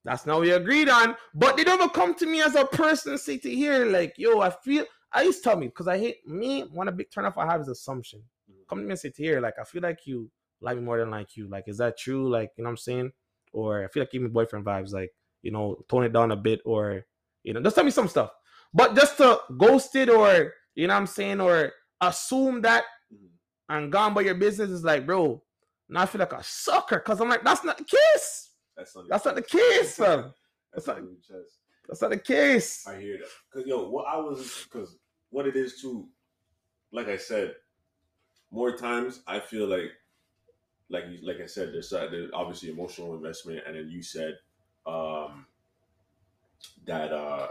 that's 0.04 0.26
not 0.26 0.36
what 0.36 0.42
we 0.42 0.52
agreed 0.52 0.90
on." 0.90 1.16
But 1.34 1.56
they 1.56 1.64
don't 1.64 1.78
even 1.80 1.90
come 1.90 2.14
to 2.16 2.26
me 2.26 2.42
as 2.42 2.56
a 2.56 2.66
person 2.66 3.18
say 3.18 3.38
to 3.38 3.50
here, 3.50 3.86
like, 3.86 4.16
"Yo, 4.18 4.40
I 4.42 4.50
feel." 4.50 4.86
I 5.14 5.22
used 5.24 5.44
to 5.44 5.50
tell 5.50 5.58
me 5.60 5.68
because 5.68 5.88
I 5.88 5.98
hate 5.98 6.28
me. 6.28 6.64
One 6.64 6.88
of 6.88 6.96
the 6.96 6.98
big 6.98 7.12
turn 7.12 7.26
off 7.26 7.38
I 7.38 7.46
have 7.46 7.62
is 7.62 7.68
assumption. 7.70 8.24
Mhm. 8.52 8.68
Come 8.68 8.80
to 8.80 8.86
me 8.86 8.92
and 8.92 9.00
say 9.00 9.12
to 9.12 9.24
here, 9.24 9.40
like, 9.40 9.54
I 9.60 9.64
feel 9.64 9.82
like 9.84 10.08
you 10.08 10.30
like 10.60 10.76
me 10.78 10.84
more 10.84 10.98
than 10.98 11.12
like 11.12 11.38
you. 11.38 11.48
Like, 11.48 11.66
is 11.68 11.78
that 11.78 11.98
true? 11.98 12.28
Like, 12.30 12.52
you 12.58 12.64
know 12.64 12.70
what 12.70 12.72
I'm 12.72 12.78
saying? 12.78 13.12
Or 13.54 13.84
I 13.84 13.88
feel 13.88 14.02
like 14.04 14.14
even 14.14 14.30
boyfriend 14.30 14.66
vibes. 14.66 14.92
Like, 14.92 15.12
you 15.42 15.52
know, 15.52 15.78
tone 15.90 16.04
it 16.04 16.14
down 16.14 16.32
a 16.32 16.36
bit, 16.36 16.62
or 16.66 17.06
you 17.44 17.54
know, 17.54 17.62
just 17.62 17.76
tell 17.76 17.84
me 17.86 17.92
some 17.92 18.08
stuff. 18.08 18.32
But 18.74 18.96
just 18.96 19.18
to 19.18 19.40
ghost 19.58 19.96
it, 19.96 20.10
or 20.10 20.54
you 20.76 20.88
know 20.88 20.94
what 20.94 21.00
I'm 21.00 21.08
saying, 21.08 21.40
or 21.40 21.72
assume 22.02 22.62
that 22.62 22.84
and 23.70 23.92
gone 23.92 24.14
by 24.14 24.22
your 24.22 24.36
business 24.36 24.70
is 24.70 24.84
like, 24.84 25.06
bro, 25.06 25.42
now 25.90 26.02
I 26.02 26.06
feel 26.06 26.20
like 26.20 26.34
a 26.34 26.44
sucker 26.44 26.98
because 26.98 27.22
I'm 27.22 27.30
like, 27.30 27.44
that's 27.44 27.64
not 27.64 27.78
the 27.78 27.86
case. 27.86 28.52
That's 28.76 28.96
not. 28.96 29.06
That's 29.10 29.26
not 29.26 29.36
the 29.36 29.42
case, 29.42 29.96
fam. 29.96 30.34
That's 30.74 30.86
That's 30.86 30.88
not 30.88 30.98
not- 30.98 31.04
your 31.04 31.16
chest. 31.20 31.60
That's 31.88 32.02
not 32.02 32.12
the 32.12 32.18
case. 32.18 32.88
I 32.88 33.00
hear 33.00 33.18
that. 33.18 33.28
Cause 33.54 33.64
yo, 33.68 33.90
what 33.90 34.06
I 34.08 34.18
was, 34.18 34.66
cause 34.72 34.98
what 35.30 35.46
it 35.48 35.56
is 35.56 35.82
too, 35.82 36.08
like 36.94 37.08
I 37.10 37.18
said, 37.18 37.54
more 38.52 38.78
times 38.78 39.22
I 39.28 39.40
feel 39.40 39.68
like, 39.68 39.92
like 40.94 41.06
you- 41.10 41.28
like 41.28 41.42
I 41.42 41.48
said, 41.48 41.74
there's, 41.74 41.92
uh, 41.92 42.08
there's 42.10 42.32
obviously 42.34 42.70
emotional 42.70 43.16
investment, 43.16 43.64
and 43.66 43.76
then 43.76 43.90
you 43.90 44.02
said, 44.02 44.38
um, 44.86 45.46
that 46.86 47.12
uh, 47.12 47.48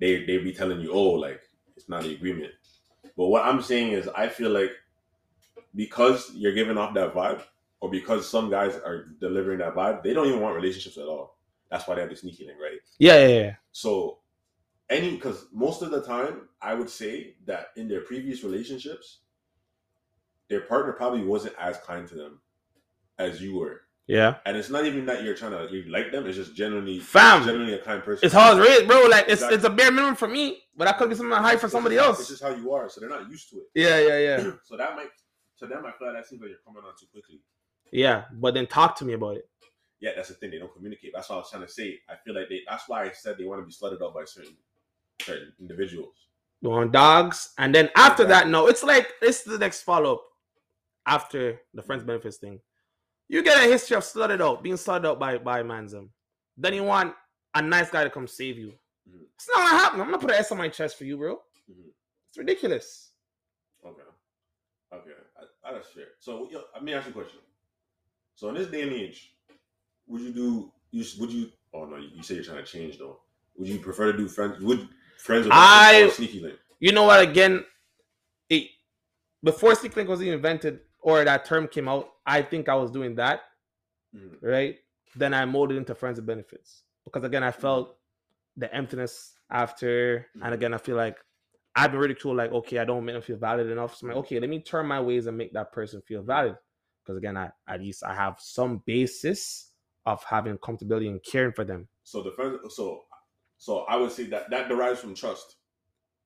they 0.00 0.24
they 0.24 0.38
be 0.38 0.52
telling 0.52 0.80
you, 0.80 0.92
oh, 0.92 1.10
like 1.12 1.40
it's 1.76 1.88
not 1.88 2.02
the 2.02 2.14
agreement. 2.14 2.52
But 3.16 3.26
what 3.26 3.44
I'm 3.44 3.62
saying 3.62 3.92
is, 3.92 4.08
I 4.08 4.28
feel 4.28 4.50
like 4.50 4.72
because 5.74 6.30
you're 6.34 6.54
giving 6.54 6.78
off 6.78 6.94
that 6.94 7.14
vibe, 7.14 7.42
or 7.80 7.90
because 7.90 8.28
some 8.28 8.50
guys 8.50 8.74
are 8.76 9.06
delivering 9.20 9.58
that 9.58 9.74
vibe, 9.74 10.02
they 10.02 10.12
don't 10.14 10.26
even 10.28 10.40
want 10.40 10.56
relationships 10.56 10.96
at 10.98 11.06
all. 11.06 11.38
That's 11.70 11.86
why 11.86 11.94
they 11.94 12.00
have 12.02 12.10
the 12.10 12.16
sneaky 12.16 12.46
link, 12.46 12.58
right? 12.60 12.78
Yeah, 12.98 13.26
yeah, 13.26 13.40
yeah. 13.40 13.54
So, 13.72 14.18
any 14.90 15.10
because 15.10 15.46
most 15.52 15.82
of 15.82 15.90
the 15.90 16.02
time, 16.02 16.48
I 16.60 16.74
would 16.74 16.90
say 16.90 17.36
that 17.46 17.68
in 17.76 17.88
their 17.88 18.02
previous 18.02 18.44
relationships, 18.44 19.20
their 20.48 20.62
partner 20.62 20.92
probably 20.92 21.24
wasn't 21.24 21.54
as 21.58 21.78
kind 21.78 22.06
to 22.08 22.14
them 22.14 22.40
as 23.18 23.40
you 23.42 23.56
were. 23.58 23.82
Yeah. 24.06 24.36
And 24.46 24.56
it's 24.56 24.68
not 24.68 24.84
even 24.84 25.06
that 25.06 25.22
you're 25.22 25.34
trying 25.36 25.52
to 25.52 25.72
you 25.74 25.90
like 25.90 26.10
them; 26.12 26.26
it's 26.26 26.36
just 26.36 26.54
generally, 26.56 26.98
Fam, 26.98 27.44
generally 27.44 27.74
a 27.74 27.78
kind 27.78 28.02
person. 28.02 28.26
It's 28.26 28.34
how 28.34 28.56
it's 28.56 28.68
raised, 28.68 28.88
bro. 28.88 29.02
Like 29.06 29.24
it's 29.24 29.34
Exactly. 29.34 29.56
it's 29.56 29.64
a 29.64 29.70
bare 29.70 29.92
minimum 29.92 30.16
for 30.16 30.28
me, 30.28 30.62
but 30.76 30.88
I 30.88 30.92
could 30.92 31.08
be 31.08 31.14
something 31.14 31.36
high 31.38 31.56
for 31.56 31.66
It's 31.66 31.72
somebody 31.72 31.96
just- 31.96 32.06
else. 32.08 32.20
It's 32.20 32.28
just 32.30 32.42
how 32.42 32.50
you 32.50 32.72
are, 32.72 32.88
so 32.88 33.00
they're 33.00 33.08
not 33.08 33.28
used 33.30 33.48
to 33.50 33.56
it. 33.58 33.66
Yeah, 33.74 33.98
yeah, 34.00 34.18
yeah. 34.18 34.50
So 34.64 34.76
that 34.76 34.96
might 34.96 35.08
to 35.60 35.66
them, 35.66 35.84
I 35.86 35.92
feel 35.92 36.08
like 36.08 36.16
that 36.16 36.26
seems 36.26 36.40
like 36.42 36.50
you're 36.50 36.58
coming 36.66 36.82
on 36.84 36.92
too 36.98 37.06
quickly. 37.12 37.40
Yeah, 37.92 38.24
but 38.32 38.54
then 38.54 38.66
talk 38.66 38.96
to 38.96 39.04
me 39.04 39.12
about 39.12 39.36
it. 39.36 39.48
Yeah, 40.00 40.10
that's 40.16 40.28
the 40.30 40.34
thing; 40.34 40.50
they 40.50 40.58
don't 40.58 40.72
communicate. 40.74 41.12
That's 41.14 41.28
what 41.28 41.36
I 41.36 41.38
was 41.38 41.50
trying 41.50 41.62
to 41.62 41.68
say. 41.68 42.00
I 42.08 42.14
feel 42.24 42.34
like 42.34 42.48
they. 42.48 42.62
That's 42.68 42.88
why 42.88 43.04
I 43.04 43.10
said 43.12 43.38
they 43.38 43.44
want 43.44 43.60
to 43.62 43.66
be 43.66 43.72
slutted 43.72 44.02
out 44.04 44.14
by 44.14 44.24
certain 44.24 44.56
certain 45.20 45.52
individuals. 45.60 46.14
Want 46.60 46.90
dogs, 46.92 47.52
and 47.58 47.72
then 47.74 47.88
after 47.96 48.24
that, 48.24 48.48
no, 48.48 48.66
it's 48.66 48.82
like 48.82 49.12
it's 49.22 49.42
the 49.44 49.58
next 49.58 49.82
follow 49.82 50.14
up 50.14 50.22
after 51.06 51.60
the 51.74 51.82
friends 51.82 52.02
benefits 52.02 52.38
thing. 52.38 52.60
You 53.28 53.42
get 53.42 53.58
a 53.64 53.68
history 53.70 53.96
of 53.96 54.02
slutted 54.02 54.40
out, 54.40 54.62
being 54.62 54.76
slutted 54.76 55.06
out 55.06 55.18
by 55.18 55.38
by 55.38 55.62
manzum. 55.62 56.08
Then 56.56 56.74
you 56.74 56.84
want 56.84 57.14
a 57.54 57.62
nice 57.62 57.90
guy 57.90 58.04
to 58.04 58.10
come 58.10 58.26
save 58.26 58.58
you. 58.58 58.72
Mhm. 59.08 59.24
It's 59.34 59.48
not 59.48 59.56
gonna 59.56 59.78
happen. 59.78 60.00
I'm 60.00 60.06
gonna 60.06 60.18
put 60.18 60.30
an 60.30 60.36
S 60.36 60.52
on 60.52 60.58
my 60.58 60.68
chest 60.68 60.98
for 60.98 61.04
you, 61.04 61.16
bro. 61.16 61.36
Mhm. 61.70 61.90
It's 62.28 62.38
ridiculous. 62.38 63.12
Okay. 63.84 64.02
Okay. 64.92 65.10
I, 65.64 65.68
I, 65.68 65.72
that's 65.72 65.88
fair. 65.90 66.08
So 66.18 66.48
yo, 66.50 66.62
let 66.74 66.84
me 66.84 66.94
ask 66.94 67.06
you 67.06 67.10
a 67.10 67.14
question. 67.14 67.40
So 68.34 68.48
in 68.48 68.54
this 68.54 68.68
day 68.68 68.82
and 68.82 68.92
age, 68.92 69.34
would 70.06 70.20
you 70.20 70.32
do 70.32 70.72
you 70.90 71.04
would 71.20 71.32
you 71.32 71.50
oh 71.74 71.84
no, 71.86 71.96
you, 71.96 72.08
you 72.14 72.22
say 72.22 72.34
you're 72.34 72.44
trying 72.44 72.58
to 72.58 72.64
change 72.64 72.98
though. 72.98 73.20
Would 73.56 73.68
you 73.68 73.78
prefer 73.78 74.12
to 74.12 74.18
do 74.18 74.28
friends 74.28 74.60
would 74.62 74.88
friends 75.18 75.44
with 75.44 75.52
I- 75.54 76.02
or 76.02 76.10
sneaky 76.10 76.40
link? 76.40 76.58
You 76.80 76.92
know 76.92 77.04
what? 77.04 77.20
Again, 77.20 77.64
it 78.50 78.68
before 79.44 79.74
Sneak 79.74 79.94
Link 79.96 80.08
was 80.08 80.20
even 80.20 80.34
invented 80.34 80.80
or 81.00 81.24
that 81.24 81.44
term 81.44 81.68
came 81.68 81.88
out, 81.88 82.11
I 82.26 82.42
think 82.42 82.68
I 82.68 82.74
was 82.74 82.90
doing 82.90 83.14
that, 83.16 83.42
Mhm. 84.14 84.38
right? 84.42 84.78
Then 85.16 85.34
I 85.34 85.44
molded 85.44 85.76
into 85.76 85.94
friends 85.94 86.18
with 86.18 86.26
benefits 86.26 86.84
because 87.04 87.24
again, 87.24 87.42
I 87.42 87.50
felt 87.50 87.98
the 88.56 88.72
emptiness 88.74 89.34
after, 89.50 90.28
Mhm. 90.36 90.44
and 90.44 90.54
again, 90.54 90.74
I 90.74 90.78
feel 90.78 90.96
like 90.96 91.18
I've 91.74 91.90
been 91.90 92.00
ridiculed. 92.00 92.36
Like, 92.36 92.52
okay, 92.52 92.78
I 92.78 92.84
don't 92.84 93.04
make 93.04 93.14
them 93.14 93.22
feel 93.22 93.38
valid 93.38 93.66
enough. 93.68 93.96
So 93.96 94.06
I'm 94.06 94.08
like, 94.14 94.24
okay, 94.24 94.38
let 94.38 94.50
me 94.50 94.62
turn 94.62 94.86
my 94.86 95.00
ways 95.00 95.26
and 95.26 95.36
make 95.38 95.52
that 95.54 95.72
person 95.72 96.02
feel 96.02 96.22
valid. 96.22 96.56
Because 97.02 97.16
again, 97.16 97.36
I 97.36 97.50
at 97.66 97.80
least 97.80 98.04
I 98.04 98.14
have 98.14 98.38
some 98.40 98.78
basis 98.86 99.72
of 100.04 100.22
having 100.24 100.58
comfortability 100.58 101.08
and 101.08 101.22
caring 101.22 101.52
for 101.52 101.64
them. 101.64 101.88
So 102.04 102.22
the 102.22 102.32
friend, 102.32 102.58
so 102.70 103.04
so 103.56 103.80
I 103.88 103.96
would 103.96 104.12
say 104.12 104.26
that 104.26 104.50
that 104.50 104.68
derives 104.68 105.00
from 105.00 105.14
trust. 105.14 105.56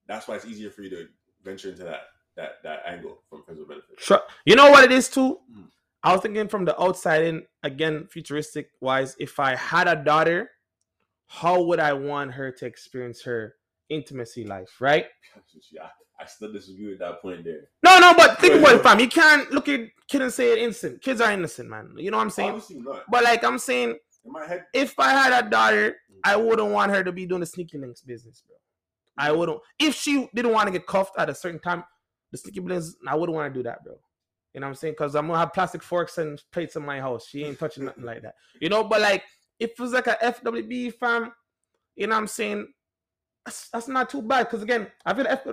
That's 0.06 0.26
why 0.26 0.36
it's 0.36 0.44
easier 0.46 0.70
for 0.70 0.82
you 0.82 0.90
to 0.90 1.08
venture 1.42 1.70
into 1.70 1.84
that 1.84 2.08
that 2.36 2.62
that 2.64 2.82
angle 2.86 3.22
from 3.30 3.42
friends 3.44 3.60
with 3.60 3.68
benefits. 3.68 4.04
Tru- 4.04 4.18
You 4.44 4.56
know 4.56 4.70
what 4.70 4.84
it 4.84 4.92
is 4.92 5.08
too? 5.08 5.40
I 6.06 6.12
was 6.12 6.20
thinking 6.20 6.46
from 6.46 6.64
the 6.64 6.80
outside 6.80 7.24
in, 7.24 7.42
again, 7.64 8.06
futuristic 8.08 8.70
wise, 8.80 9.16
if 9.18 9.40
I 9.40 9.56
had 9.56 9.88
a 9.88 9.96
daughter, 9.96 10.50
how 11.26 11.60
would 11.62 11.80
I 11.80 11.94
want 11.94 12.30
her 12.34 12.52
to 12.52 12.64
experience 12.64 13.22
her 13.22 13.56
intimacy 13.88 14.44
life, 14.44 14.80
right? 14.80 15.06
yeah, 15.72 15.88
I 16.20 16.26
still 16.26 16.52
disagree 16.52 16.90
with 16.90 17.00
that 17.00 17.20
point 17.20 17.42
there. 17.42 17.70
No, 17.82 17.98
no, 17.98 18.14
but 18.14 18.38
think 18.38 18.54
about 18.54 18.76
it, 18.76 18.82
fam. 18.84 19.00
You 19.00 19.08
can't 19.08 19.50
look 19.50 19.68
at 19.68 19.80
kid 20.06 20.22
and 20.22 20.32
say 20.32 20.52
it 20.52 20.58
innocent. 20.58 21.02
Kids 21.02 21.20
are 21.20 21.32
innocent, 21.32 21.68
man. 21.68 21.90
You 21.96 22.12
know 22.12 22.18
what 22.18 22.22
I'm 22.22 22.30
saying? 22.30 22.50
Obviously 22.50 22.78
not. 22.78 23.02
But 23.10 23.24
like 23.24 23.42
I'm 23.42 23.58
saying, 23.58 23.98
head, 24.46 24.64
if 24.72 24.94
I 25.00 25.10
had 25.10 25.44
a 25.44 25.50
daughter, 25.50 25.96
I 26.22 26.34
mm-hmm. 26.34 26.46
wouldn't 26.46 26.70
want 26.70 26.92
her 26.92 27.02
to 27.02 27.10
be 27.10 27.26
doing 27.26 27.40
the 27.40 27.46
sneaky 27.46 27.78
links 27.78 28.02
business, 28.02 28.44
bro. 28.46 28.56
I 29.18 29.32
wouldn't. 29.32 29.58
If 29.80 29.96
she 29.96 30.28
didn't 30.32 30.52
want 30.52 30.68
to 30.68 30.72
get 30.72 30.86
cuffed 30.86 31.18
at 31.18 31.28
a 31.28 31.34
certain 31.34 31.58
time, 31.58 31.82
the 32.30 32.38
sneaky 32.38 32.60
links, 32.60 32.94
I 33.08 33.16
wouldn't 33.16 33.34
want 33.34 33.52
to 33.52 33.58
do 33.58 33.64
that, 33.64 33.82
bro. 33.82 33.98
You 34.56 34.60
know 34.60 34.68
what 34.68 34.70
I'm 34.70 34.74
saying? 34.76 34.94
Because 34.94 35.14
I'm 35.14 35.26
gonna 35.26 35.38
have 35.38 35.52
plastic 35.52 35.82
forks 35.82 36.16
and 36.16 36.42
plates 36.50 36.76
in 36.76 36.82
my 36.84 36.98
house. 36.98 37.26
She 37.28 37.44
ain't 37.44 37.58
touching 37.58 37.84
nothing 37.84 38.04
like 38.04 38.22
that. 38.22 38.36
You 38.60 38.70
know, 38.70 38.82
but 38.82 39.02
like 39.02 39.22
if 39.60 39.72
it 39.72 39.78
was 39.78 39.92
like 39.92 40.06
a 40.06 40.16
FWB 40.22 40.94
fam, 40.94 41.30
you 41.94 42.06
know 42.06 42.14
what 42.14 42.22
I'm 42.22 42.26
saying? 42.26 42.66
That's, 43.44 43.68
that's 43.68 43.86
not 43.86 44.08
too 44.08 44.22
bad. 44.22 44.44
Because 44.44 44.62
again, 44.62 44.86
I 45.04 45.12
feel 45.12 45.26
F 45.26 45.46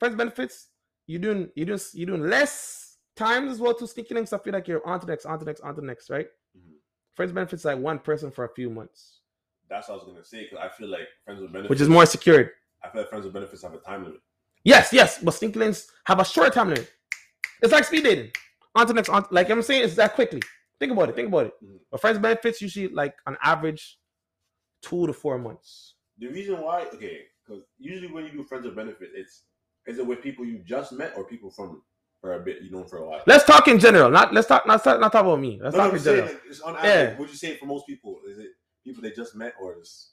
friends 0.00 0.16
benefits, 0.16 0.66
you 1.06 1.20
doing 1.20 1.48
you 1.54 1.64
doing 1.64 1.78
you 1.92 2.06
doing 2.06 2.28
less 2.28 2.96
times 3.14 3.52
as 3.52 3.60
well 3.60 3.72
to 3.74 3.86
sneaky 3.86 4.14
links. 4.14 4.32
I 4.32 4.38
feel 4.38 4.52
like 4.52 4.66
you're 4.66 4.84
on 4.84 4.98
to 4.98 5.06
next, 5.06 5.26
on 5.26 5.38
to 5.38 5.44
next, 5.44 5.60
on 5.60 5.76
to 5.76 5.84
next, 5.84 6.10
right? 6.10 6.26
Mhm. 6.58 6.72
Friends 7.14 7.30
benefits 7.30 7.64
like 7.64 7.78
one 7.78 8.00
person 8.00 8.32
for 8.32 8.46
a 8.46 8.52
few 8.52 8.68
months, 8.68 9.20
that's 9.70 9.88
what 9.88 9.94
I 9.94 9.98
was 9.98 10.06
gonna 10.08 10.24
say 10.24 10.42
because 10.42 10.58
I 10.58 10.68
feel 10.76 10.88
like 10.88 11.06
friends 11.24 11.40
with 11.40 11.52
benefits, 11.52 11.70
which 11.70 11.80
is 11.80 11.88
more 11.88 12.04
secured. 12.04 12.50
I 12.82 12.88
feel 12.88 13.02
like 13.02 13.10
friends 13.10 13.26
with 13.26 13.34
benefits 13.34 13.62
have 13.62 13.74
a 13.74 13.78
time 13.78 14.02
limit. 14.02 14.20
Yes, 14.64 14.92
yes, 14.92 15.20
but 15.22 15.34
sneaky 15.34 15.60
links 15.60 15.86
have 16.06 16.18
a 16.18 16.24
short 16.24 16.52
time 16.52 16.70
limit. 16.70 16.90
It's 17.62 17.72
like 17.72 17.84
speed 17.84 18.04
dating. 18.04 18.30
On 18.74 18.86
to 18.86 18.92
next, 18.92 19.08
on 19.08 19.24
like 19.30 19.50
I'm 19.50 19.62
saying, 19.62 19.84
it's 19.84 19.94
that 19.96 20.14
quickly. 20.14 20.42
Think 20.80 20.92
about 20.92 21.08
it. 21.08 21.14
Think 21.14 21.28
about 21.28 21.46
it. 21.46 21.52
Mhm. 21.64 21.78
But 21.90 22.00
friends 22.00 22.18
benefits 22.18 22.60
usually 22.60 22.88
like 22.88 23.14
on 23.26 23.36
average 23.42 23.98
two 24.82 25.06
to 25.06 25.12
four 25.12 25.38
months. 25.38 25.94
The 26.18 26.26
reason 26.28 26.60
why, 26.60 26.82
okay, 26.94 27.22
because 27.46 27.62
usually 27.78 28.12
when 28.12 28.24
you 28.26 28.32
do 28.32 28.42
friends 28.42 28.64
with 28.66 28.74
benefits, 28.76 29.12
it's 29.14 29.42
is 29.86 29.98
it 29.98 30.06
with 30.06 30.22
people 30.22 30.44
you 30.44 30.58
just 30.64 30.92
met 30.92 31.12
or 31.16 31.24
people 31.24 31.50
from 31.50 31.82
for 32.20 32.34
a 32.34 32.40
bit 32.40 32.62
you 32.62 32.70
know 32.70 32.84
for 32.84 32.98
a 32.98 33.06
while. 33.08 33.22
Let's 33.26 33.44
talk 33.44 33.68
in 33.68 33.78
general. 33.78 34.10
Not 34.10 34.32
let's 34.34 34.48
talk. 34.48 34.66
Not 34.66 34.84
not 34.84 35.12
talk 35.12 35.22
about 35.22 35.38
me. 35.40 35.60
Let's 35.62 35.76
No, 35.76 35.84
no, 35.84 35.84
talk 35.84 35.92
I'm 35.92 35.98
in 35.98 36.04
general. 36.04 36.26
like, 36.26 36.42
it's 36.48 36.60
on 36.60 36.74
Yeah. 36.74 36.80
average. 36.80 37.18
Would 37.18 37.28
you 37.30 37.36
say 37.36 37.56
for 37.56 37.66
most 37.66 37.86
people 37.86 38.20
is 38.26 38.38
it 38.38 38.50
people 38.82 39.02
they 39.02 39.12
just 39.12 39.34
met 39.36 39.54
or 39.60 39.78
is 39.80 40.10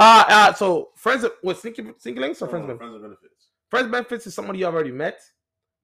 Uh, 0.00 0.24
uh 0.28 0.52
so 0.54 0.90
friends 0.96 1.24
with 1.42 1.58
sneaky 1.58 1.92
sneaky 1.98 2.20
links 2.20 2.40
or 2.42 2.46
no, 2.46 2.50
friends 2.50 2.62
no, 2.66 2.68
with 2.72 2.78
friends 2.78 2.92
with 2.94 3.02
benefits? 3.02 3.48
friends 3.70 3.90
benefits 3.90 4.26
is 4.26 4.34
somebody 4.34 4.60
you 4.60 4.66
already 4.66 4.90
met, 4.92 5.20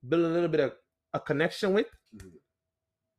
build 0.08 0.24
a 0.24 0.28
little 0.28 0.48
bit 0.48 0.60
of 0.60 0.72
a 1.12 1.20
connection 1.20 1.72
with, 1.72 1.86
Mhm. 2.16 2.32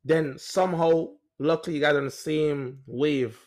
then 0.04 0.38
somehow 0.38 1.08
luckily 1.38 1.76
you 1.76 1.82
guys 1.82 1.94
are 1.94 1.98
on 1.98 2.04
the 2.06 2.10
same 2.10 2.82
wave. 2.86 3.38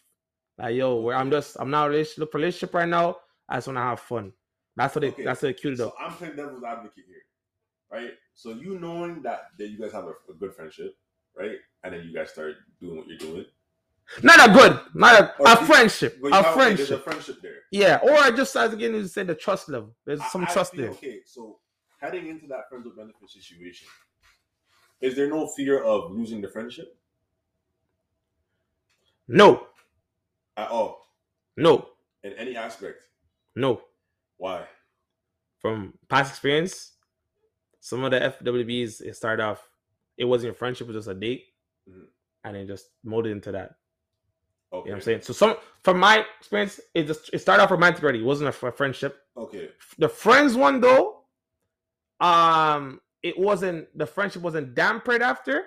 Like 0.57 0.75
yo, 0.75 0.99
where 1.01 1.15
I'm 1.15 1.31
just 1.31 1.57
I'm 1.59 1.69
not 1.71 1.89
relationship 1.89 2.19
look 2.19 2.31
for 2.31 2.37
relationship 2.39 2.73
right 2.73 2.87
now. 2.89 3.17
I 3.47 3.57
just 3.57 3.67
want 3.67 3.77
to 3.77 3.81
have 3.81 3.99
fun. 3.99 4.33
That's 4.75 4.93
what 4.95 5.01
they 5.01 5.07
Okay, 5.09 5.23
that's 5.23 5.41
what 5.41 5.47
they 5.49 5.53
it 5.71 5.77
So 5.77 5.87
up. 5.89 5.95
I'm 5.99 6.13
playing 6.13 6.35
devil's 6.35 6.63
advocate 6.63 7.05
here, 7.07 7.23
right? 7.91 8.11
So 8.33 8.51
you 8.51 8.79
knowing 8.79 9.21
that 9.23 9.51
that 9.57 9.67
you 9.69 9.79
guys 9.79 9.91
have 9.93 10.05
a, 10.05 10.13
a 10.29 10.33
good 10.39 10.53
friendship, 10.53 10.95
right? 11.37 11.57
And 11.83 11.93
then 11.93 12.03
you 12.05 12.13
guys 12.13 12.29
start 12.31 12.55
doing 12.81 12.97
what 12.97 13.07
you're 13.07 13.17
doing. 13.17 13.45
Not 14.23 14.49
a 14.49 14.51
good, 14.53 14.79
not 14.95 15.21
a, 15.21 15.35
Or 15.39 15.47
a 15.47 15.59
you- 15.59 15.65
friendship, 15.67 16.17
a 16.25 16.35
have- 16.35 16.45
okay, 16.57 16.73
There's 16.75 16.91
a 16.91 16.97
friendship. 16.99 17.03
friendship 17.03 17.41
there. 17.43 17.57
Yeah, 17.71 17.99
or 18.01 18.11
I 18.11 18.31
just 18.31 18.55
as 18.55 18.73
again 18.73 18.95
you 18.95 19.05
said 19.07 19.27
the 19.27 19.35
trust 19.35 19.69
level. 19.69 19.95
There's 20.05 20.19
I- 20.19 20.27
some 20.29 20.45
I 20.45 20.51
trust 20.51 20.73
there. 20.75 20.89
Okay, 20.89 21.21
so 21.25 21.59
heading 21.99 22.27
into 22.27 22.47
that 22.47 22.69
friends 22.69 22.85
with 22.85 22.95
benefits 22.97 23.33
situation, 23.33 23.87
is 25.01 25.15
there 25.15 25.29
no 25.29 25.47
fear 25.47 25.83
of 25.83 26.11
losing 26.11 26.41
the 26.41 26.47
friendship 26.49 26.95
No, 29.27 29.67
at 30.57 30.69
all 30.69 31.05
no, 31.57 31.89
in 32.23 32.33
any 32.33 32.55
aspect? 32.55 32.97
no. 33.55 33.81
Why? 34.37 34.65
From 35.59 35.93
past 36.07 36.31
experience, 36.31 36.93
some 37.81 38.03
of 38.05 38.11
the 38.11 38.19
FWBs 38.19 39.01
it 39.01 39.15
started 39.15 39.43
off. 39.43 39.69
It 40.17 40.25
wasn't 40.25 40.51
a 40.51 40.55
friendship; 40.55 40.87
it 40.87 40.93
was 40.95 41.05
just 41.05 41.15
a 41.15 41.19
date, 41.19 41.43
Mhm. 41.89 42.07
and 42.45 42.57
it 42.57 42.67
just 42.67 42.89
molded 43.03 43.33
into 43.33 43.51
that. 43.51 43.75
Okay. 44.71 44.87
You 44.87 44.91
know 44.91 44.91
what 44.91 44.95
I'm 44.95 45.01
saying? 45.01 45.21
So 45.21 45.33
some 45.33 45.57
from 45.83 45.99
my 45.99 46.25
experience, 46.39 46.79
it 46.93 47.07
just 47.07 47.29
it 47.33 47.39
started 47.39 47.63
off 47.63 47.71
romantic 47.71 48.01
already. 48.03 48.19
It 48.19 48.25
wasn't 48.25 48.49
a 48.49 48.51
fr- 48.53 48.69
friendship. 48.71 49.19
Okay. 49.35 49.71
The 49.97 50.07
friends 50.09 50.55
one 50.55 50.79
though, 50.79 51.18
um, 52.19 52.99
it 53.23 53.37
wasn't 53.37 53.87
the 53.97 54.05
friendship 54.05 54.41
wasn't 54.41 54.75
dampered 54.75 55.21
after, 55.21 55.65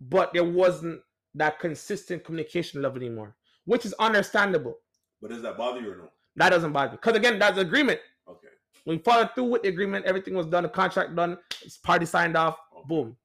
but 0.00 0.32
there 0.32 0.44
wasn't 0.44 1.00
that 1.34 1.58
consistent 1.58 2.24
communication 2.24 2.82
level 2.82 2.98
anymore, 2.98 3.36
which 3.64 3.84
is 3.84 3.92
understandable. 3.94 4.76
But 5.20 5.30
does 5.30 5.42
that 5.42 5.56
bother 5.56 5.80
you 5.80 5.92
or 5.92 5.96
no? 5.96 6.08
That 6.36 6.50
doesn't 6.50 6.72
bother 6.72 6.92
me 6.92 6.98
because 7.02 7.16
again, 7.16 7.38
that's 7.38 7.58
agreement. 7.58 8.00
Okay. 8.28 8.48
We 8.84 8.98
followed 8.98 9.30
through 9.34 9.44
with 9.44 9.62
the 9.62 9.68
agreement. 9.68 10.04
Everything 10.06 10.34
was 10.34 10.46
done. 10.46 10.62
The 10.64 10.68
contract 10.68 11.14
done. 11.16 11.38
It's 11.62 11.78
party 11.78 12.06
signed 12.06 12.36
off. 12.36 12.58
Boom. 12.86 13.16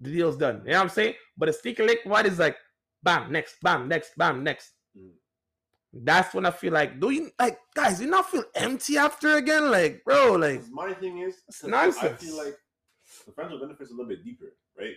The 0.00 0.12
deal's 0.12 0.36
done. 0.36 0.62
You 0.64 0.72
know 0.72 0.78
what 0.78 0.82
I'm 0.84 0.88
saying? 0.88 1.14
But 1.36 1.48
a 1.48 1.52
sneaker 1.52 1.84
link, 1.84 2.00
what 2.04 2.26
is 2.26 2.38
like, 2.38 2.56
bam, 3.02 3.30
next, 3.32 3.56
bam, 3.62 3.88
next, 3.88 4.16
bam, 4.16 4.42
next. 4.42 4.72
Mhm. 4.96 5.10
That's 5.92 6.34
when 6.34 6.44
I 6.44 6.50
feel 6.50 6.72
like, 6.72 7.00
do 7.00 7.10
you 7.10 7.30
like, 7.38 7.58
guys? 7.74 8.00
You 8.00 8.08
not 8.08 8.30
feel 8.30 8.44
empty 8.54 8.98
after 8.98 9.36
again? 9.36 9.70
Like, 9.70 10.04
bro, 10.04 10.32
like 10.32 10.62
my 10.70 10.92
thing 10.92 11.18
is, 11.18 11.36
nonsense. 11.64 12.22
I 12.22 12.24
feel 12.24 12.36
like 12.36 12.56
the 13.26 13.32
friends 13.32 13.52
with 13.52 13.62
benefits 13.62 13.90
a 13.90 13.94
little 13.94 14.08
bit 14.08 14.22
deeper, 14.22 14.54
right? 14.78 14.94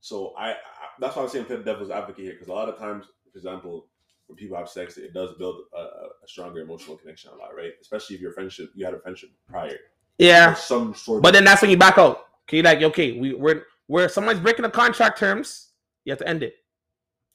So 0.00 0.34
I, 0.36 0.50
I 0.50 0.56
that's 0.98 1.16
why 1.16 1.22
I'm 1.22 1.28
saying 1.28 1.46
the 1.48 1.58
devil's 1.58 1.90
advocate 1.90 2.24
here 2.24 2.32
because 2.34 2.48
a 2.48 2.52
lot 2.52 2.68
of 2.68 2.78
times, 2.78 3.06
for 3.32 3.38
example, 3.38 3.86
when 4.26 4.36
people 4.36 4.56
have 4.56 4.68
sex, 4.68 4.98
it 4.98 5.14
does 5.14 5.34
build 5.38 5.62
a, 5.74 5.80
a 5.80 6.28
stronger 6.28 6.60
emotional 6.60 6.96
connection 6.96 7.30
a 7.32 7.36
lot, 7.36 7.54
right? 7.56 7.72
Especially 7.80 8.16
if 8.16 8.22
your 8.22 8.32
friendship, 8.32 8.70
you 8.74 8.84
had 8.84 8.94
a 8.94 9.00
friendship 9.00 9.30
prior, 9.48 9.76
yeah. 10.18 10.54
some 10.54 10.94
sort. 10.94 11.22
But 11.22 11.32
then 11.32 11.44
that's 11.44 11.62
when 11.62 11.70
you 11.70 11.76
back 11.76 11.98
out. 11.98 12.26
Okay, 12.48 12.62
like, 12.62 12.82
okay, 12.82 13.18
we 13.18 13.34
we're 13.34 13.64
where 13.86 14.08
someone's 14.08 14.40
breaking 14.40 14.62
the 14.62 14.70
contract 14.70 15.18
terms, 15.18 15.70
you 16.04 16.12
have 16.12 16.18
to 16.18 16.28
end 16.28 16.42
it. 16.42 16.54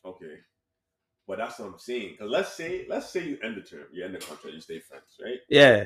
okay, 0.05 0.37
but 1.27 1.37
that's 1.37 1.59
what 1.59 1.67
I'm 1.69 1.79
saying. 1.79 2.11
Because 2.11 2.29
let's 2.31 2.53
say, 2.53 2.85
let's 2.89 3.09
say 3.09 3.27
you 3.27 3.37
end 3.43 3.57
the 3.57 3.61
term, 3.61 3.85
you 3.91 4.03
end 4.05 4.15
the 4.15 4.19
contract, 4.19 4.53
you 4.55 4.61
stay 4.61 4.79
friends, 4.79 5.17
right? 5.23 5.39
Yeah, 5.49 5.85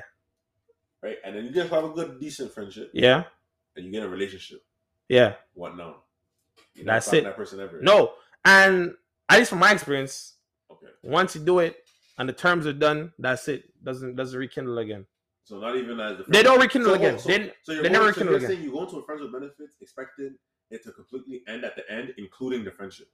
Right, 1.01 1.15
and 1.23 1.33
then 1.35 1.45
you 1.45 1.51
just 1.51 1.69
have 1.69 1.85
a 1.85 1.89
good, 1.89 2.19
decent 2.19 2.53
friendship, 2.53 2.91
yeah, 2.93 3.23
and 3.75 3.85
you 3.85 3.91
get 3.91 4.03
a 4.03 4.09
relationship. 4.09 4.61
yeah. 5.07 5.35
What 5.53 5.77
now? 5.77 6.03
You're 6.75 6.85
That's 6.85 7.11
it. 7.13 7.23
That 7.23 7.35
person 7.37 7.59
ever? 7.61 7.79
No, 7.81 8.13
and 8.45 8.93
at 9.29 9.39
least 9.39 9.49
from 9.51 9.59
my 9.59 9.71
experience, 9.71 10.35
Okay. 10.69 10.87
once 11.03 11.35
you 11.35 11.41
do 11.41 11.59
it 11.59 11.77
and 12.17 12.27
the 12.27 12.33
terms 12.33 12.67
are 12.67 12.73
done, 12.73 13.13
that's 13.17 13.47
it. 13.47 13.63
Doesn't 13.83 14.15
doesn't 14.17 14.37
rekindle 14.37 14.77
again. 14.79 15.05
So 15.45 15.57
not 15.59 15.77
even 15.77 15.99
as 16.01 16.17
the 16.17 16.25
They 16.27 16.43
don't 16.43 16.59
rekindle 16.59 16.91
So, 16.91 16.95
again. 16.95 17.17
so, 17.19 17.29
They- 17.29 17.53
so 17.63 17.81
they 17.81 17.89
never 17.89 18.05
rekindle 18.07 18.33
you're 18.33 18.37
again. 18.37 18.49
saying 18.51 18.63
you 18.63 18.71
go 18.71 18.83
into 18.83 18.97
a 18.97 19.03
friends 19.05 19.21
with 19.21 19.31
benefits 19.31 19.75
expecting 19.81 20.37
it 20.69 20.83
to 20.83 20.91
completely 20.91 21.43
end 21.47 21.63
at 21.65 21.75
the 21.77 21.89
end, 21.89 22.13
including 22.17 22.63
the 22.65 22.71
friendship. 22.71 23.07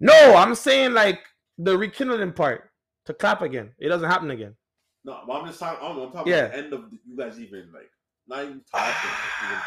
No, 0.00 0.34
I'm 0.36 0.54
saying 0.54 0.92
like 0.92 1.20
the 1.58 1.76
rekindling 1.76 2.32
part 2.32 2.70
to 3.06 3.14
clap 3.14 3.42
again. 3.42 3.70
It 3.78 3.88
doesn't 3.88 4.08
happen 4.08 4.30
again. 4.30 4.54
No, 5.04 5.20
but 5.26 5.32
I'm 5.40 5.46
just 5.46 5.60
talking. 5.60 5.78
I'm, 5.86 5.98
I'm 5.98 6.12
talking 6.12 6.32
Yeah. 6.32 6.38
about 6.46 6.52
the 6.52 6.58
end 6.64 6.72
of 6.72 6.84
you 6.92 7.16
guys 7.16 7.38
even 7.38 7.70
like 7.72 7.90
not 8.26 8.44
even 8.44 8.60
talking. 8.70 9.10
even, 9.46 9.58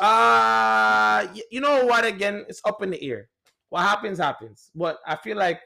Uh 0.00 1.26
you 1.50 1.60
know 1.60 1.84
what? 1.84 2.04
Again, 2.04 2.44
it's 2.48 2.60
up 2.64 2.82
in 2.82 2.90
the 2.90 3.02
air. 3.02 3.28
What 3.68 3.82
happens 3.82 4.18
happens. 4.18 4.70
But 4.74 4.98
I 5.06 5.16
feel 5.16 5.36
like, 5.36 5.60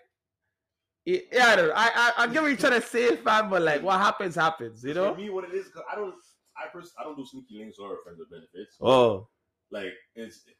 it, 1.06 1.28
yeah, 1.32 1.46
I 1.48 1.56
don't 1.56 1.68
know. 1.68 1.74
I 1.76 1.90
I, 1.94 2.24
I 2.24 2.26
get 2.26 2.42
what 2.42 2.48
you're 2.48 2.56
trying 2.56 2.80
to 2.80 2.86
say, 2.86 3.16
fam. 3.16 3.48
But 3.48 3.62
like, 3.62 3.82
what 3.82 4.00
happens 4.00 4.34
happens. 4.34 4.82
You 4.82 4.94
know? 4.94 5.14
for 5.14 5.20
me, 5.20 5.30
what 5.30 5.44
it 5.44 5.54
is, 5.54 5.66
because 5.66 5.82
I 5.90 5.94
don't, 5.94 6.14
I 6.56 6.66
pers- 6.72 6.92
I 6.98 7.04
don't 7.04 7.16
do 7.16 7.24
sneaky 7.24 7.58
links 7.58 7.78
or 7.78 7.96
friends 8.02 8.18
with 8.18 8.30
benefits. 8.30 8.76
Oh, 8.80 9.28
Like 9.70 9.92
it's, 10.16 10.44
it, 10.48 10.56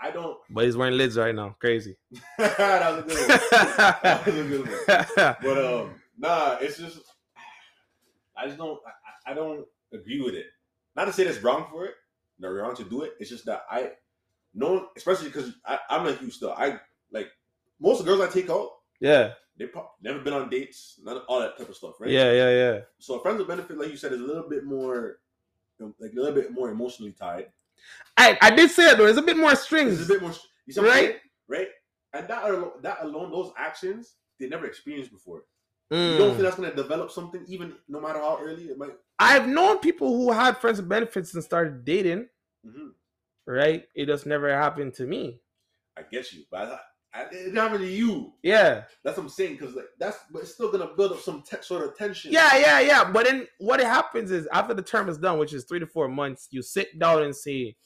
I 0.00 0.10
don't. 0.10 0.36
but 0.50 0.64
he's 0.64 0.76
wearing 0.76 0.96
lids 0.98 1.16
right 1.16 1.34
now. 1.34 1.56
Crazy. 1.58 1.96
that 2.38 2.94
was 2.94 2.98
a 2.98 3.06
good 3.06 3.28
one. 3.28 3.38
That 4.02 4.26
was 4.26 4.36
a 4.36 4.42
good 4.42 4.66
one. 4.66 5.36
But 5.42 5.64
um, 5.64 5.94
nah, 6.18 6.56
it's 6.60 6.78
just 6.78 6.98
I 8.36 8.46
just 8.46 8.58
don't 8.58 8.80
I, 9.26 9.32
I 9.32 9.34
don't 9.34 9.64
agree 9.92 10.20
with 10.20 10.34
it. 10.34 10.46
Not 10.96 11.06
to 11.06 11.12
say 11.12 11.24
that's 11.24 11.42
wrong 11.42 11.66
for 11.70 11.86
it, 11.86 11.94
no 12.38 12.50
wrong 12.50 12.74
to 12.76 12.84
do 12.84 13.02
it. 13.02 13.14
It's 13.20 13.30
just 13.30 13.46
that 13.46 13.64
I 13.70 13.92
no 14.54 14.88
especially 14.96 15.28
because 15.28 15.52
I'm 15.88 16.04
like 16.04 16.20
you 16.20 16.30
still. 16.30 16.52
I 16.52 16.80
like 17.10 17.28
most 17.80 18.00
of 18.00 18.06
the 18.06 18.12
girls 18.14 18.28
I 18.28 18.32
take 18.32 18.50
out. 18.50 18.70
Yeah. 19.00 19.32
They 19.56 19.66
pro- 19.66 19.88
never 20.02 20.18
been 20.18 20.32
on 20.32 20.50
dates, 20.50 20.98
none 21.04 21.16
of 21.16 21.22
all 21.28 21.38
that 21.38 21.56
type 21.56 21.68
of 21.68 21.76
stuff, 21.76 21.94
right? 22.00 22.10
Yeah, 22.10 22.32
yeah, 22.32 22.50
yeah. 22.50 22.80
So 22.98 23.20
friends 23.20 23.38
with 23.38 23.46
benefit, 23.46 23.78
like 23.78 23.88
you 23.90 23.96
said, 23.96 24.12
is 24.12 24.20
a 24.20 24.24
little 24.24 24.48
bit 24.48 24.64
more, 24.64 25.20
like 26.00 26.10
a 26.12 26.16
little 26.16 26.34
bit 26.34 26.52
more 26.52 26.70
emotionally 26.70 27.12
tied. 27.12 27.46
I 28.16 28.38
I 28.40 28.50
did 28.50 28.70
say 28.70 28.90
it 28.90 28.98
though. 28.98 29.06
It's 29.06 29.18
a 29.18 29.22
bit 29.22 29.36
more 29.36 29.54
strings. 29.56 30.00
It's 30.00 30.08
a 30.08 30.12
bit 30.14 30.22
more, 30.22 30.32
you 30.66 30.72
see 30.74 30.80
right? 30.80 31.16
Right. 31.48 31.68
And 32.12 32.28
that 32.28 32.44
alone, 32.44 32.70
that 32.82 32.98
alone, 33.02 33.30
those 33.30 33.52
actions 33.58 34.14
they 34.38 34.48
never 34.48 34.66
experienced 34.66 35.10
before. 35.10 35.44
Mm. 35.92 36.12
You 36.12 36.18
don't 36.18 36.30
think 36.30 36.42
that's 36.42 36.56
going 36.56 36.70
to 36.70 36.76
develop 36.76 37.10
something, 37.10 37.44
even 37.46 37.74
no 37.88 38.00
matter 38.00 38.18
how 38.18 38.38
early 38.40 38.64
it 38.64 38.78
might. 38.78 38.94
I've 39.18 39.46
known 39.46 39.78
people 39.78 40.08
who 40.16 40.32
had 40.32 40.56
friends 40.56 40.78
with 40.78 40.88
benefits 40.88 41.34
and 41.34 41.44
started 41.44 41.84
dating. 41.84 42.28
Mm-hmm. 42.66 42.88
Right. 43.46 43.84
It 43.94 44.06
just 44.06 44.26
never 44.26 44.54
happened 44.54 44.94
to 44.94 45.04
me. 45.04 45.40
I 45.96 46.02
get 46.02 46.32
you, 46.32 46.44
but 46.50 46.80
it 47.32 47.54
happened 47.54 47.80
to 47.80 47.86
you. 47.86 48.32
Yeah. 48.42 48.82
That's 49.04 49.16
what 49.16 49.24
I'm 49.24 49.28
saying. 49.28 49.56
Because 49.56 49.74
like 49.74 49.86
that's, 49.98 50.18
but 50.32 50.42
it's 50.42 50.54
still 50.54 50.70
gonna 50.70 50.88
build 50.96 51.12
up 51.12 51.20
some 51.20 51.42
te- 51.42 51.62
sort 51.62 51.84
of 51.86 51.96
tension. 51.96 52.32
Yeah, 52.32 52.56
yeah, 52.56 52.80
yeah. 52.80 53.04
But 53.10 53.26
then 53.26 53.46
what 53.58 53.80
happens 53.80 54.30
is 54.30 54.46
after 54.52 54.74
the 54.74 54.82
term 54.82 55.08
is 55.08 55.18
done, 55.18 55.38
which 55.38 55.52
is 55.52 55.64
three 55.64 55.78
to 55.80 55.86
four 55.86 56.08
months, 56.08 56.48
you 56.50 56.62
sit 56.62 56.98
down 56.98 57.22
and 57.22 57.34
say, 57.34 57.76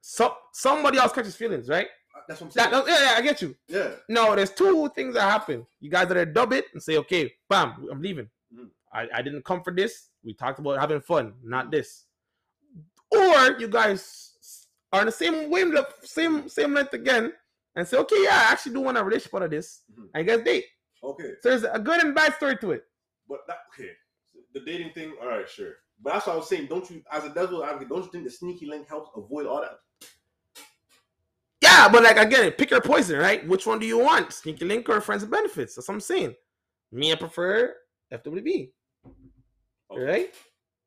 "Some 0.00 0.32
somebody 0.52 0.98
else 0.98 1.12
catches 1.12 1.36
feelings, 1.36 1.68
right?" 1.68 1.86
Uh, 2.16 2.20
That's 2.28 2.40
what 2.40 2.46
I'm 2.48 2.50
saying. 2.52 2.70
That, 2.70 2.86
yeah, 2.88 3.12
yeah, 3.12 3.18
I 3.18 3.22
get 3.22 3.42
you. 3.42 3.54
yeah. 3.68 3.90
No, 4.08 4.34
there's 4.34 4.50
two 4.50 4.88
things 4.94 5.14
that 5.14 5.30
happen. 5.30 5.66
You 5.80 5.90
guys 5.90 6.10
are 6.10 6.24
dub 6.26 6.52
it 6.52 6.64
and 6.72 6.82
say, 6.82 6.96
"Okay, 6.98 7.32
bam, 7.48 7.86
I'm 7.90 8.00
leaving. 8.02 8.28
Mhm. 8.54 8.70
I, 8.92 9.06
I 9.14 9.22
didn't 9.22 9.44
come 9.44 9.62
for 9.62 9.72
this. 9.72 10.08
We 10.24 10.34
talked 10.34 10.58
about 10.58 10.80
having 10.80 11.00
fun, 11.00 11.34
not 11.42 11.70
this." 11.70 12.04
Or 13.12 13.56
you 13.58 13.68
guys 13.68 14.66
are 14.92 15.00
on 15.00 15.06
the 15.06 15.12
same 15.12 15.50
wavelength, 15.50 15.94
same 16.04 16.48
same 16.48 16.74
length 16.74 16.92
again, 16.94 17.32
and 17.76 17.86
say, 17.86 17.98
"Okay, 17.98 18.22
yeah, 18.24 18.34
I 18.48 18.52
actually 18.52 18.72
do 18.72 18.80
want 18.80 18.98
a 18.98 19.04
relationship 19.04 19.34
out 19.34 19.42
of 19.42 19.50
this." 19.50 19.82
Mhm. 19.92 20.08
And 20.14 20.26
you 20.26 20.36
guys 20.36 20.44
date. 20.44 20.64
Okay. 21.04 21.34
So 21.40 21.50
there's 21.50 21.64
a 21.64 21.78
good 21.78 22.02
and 22.02 22.14
bad 22.14 22.34
story 22.34 22.56
to 22.58 22.72
it. 22.72 22.84
But 23.28 23.40
that 23.46 23.58
okay, 23.72 23.92
the 24.54 24.60
dating 24.60 24.92
thing, 24.92 25.14
all 25.20 25.28
right, 25.28 25.48
sure. 25.48 25.74
But 26.02 26.14
that's 26.14 26.26
what 26.26 26.34
I 26.34 26.36
was 26.36 26.48
saying. 26.48 26.66
Don't 26.66 26.88
you, 26.90 27.02
as 27.10 27.24
a 27.24 27.30
devil 27.32 27.64
advocate, 27.64 27.88
don't 27.88 28.04
you 28.04 28.10
think 28.10 28.24
the 28.24 28.30
sneaky 28.30 28.66
link 28.66 28.88
helps 28.88 29.10
avoid 29.16 29.46
all 29.46 29.60
that? 29.60 29.80
Yeah, 31.62 31.88
but 31.88 32.02
like 32.02 32.16
again, 32.18 32.52
pick 32.52 32.70
your 32.70 32.80
poison, 32.80 33.18
right? 33.18 33.46
Which 33.46 33.66
one 33.66 33.78
do 33.78 33.86
you 33.86 33.98
want? 33.98 34.32
Sneaky 34.32 34.64
link 34.64 34.88
or 34.88 35.00
friends 35.00 35.22
and 35.22 35.32
benefits? 35.32 35.74
That's 35.74 35.88
what 35.88 35.94
I'm 35.94 36.00
saying. 36.00 36.34
Me, 36.92 37.12
I 37.12 37.16
prefer 37.16 37.74
FWB, 38.12 38.72
Okay, 39.90 40.02
right? 40.02 40.34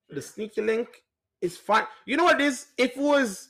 The 0.09 0.21
sneaky 0.21 0.61
link 0.61 1.03
is 1.41 1.57
fine. 1.57 1.85
You 2.05 2.17
know 2.17 2.23
what 2.25 2.39
it 2.39 2.45
is? 2.45 2.67
If 2.77 2.91
it 2.91 2.97
was, 2.97 3.48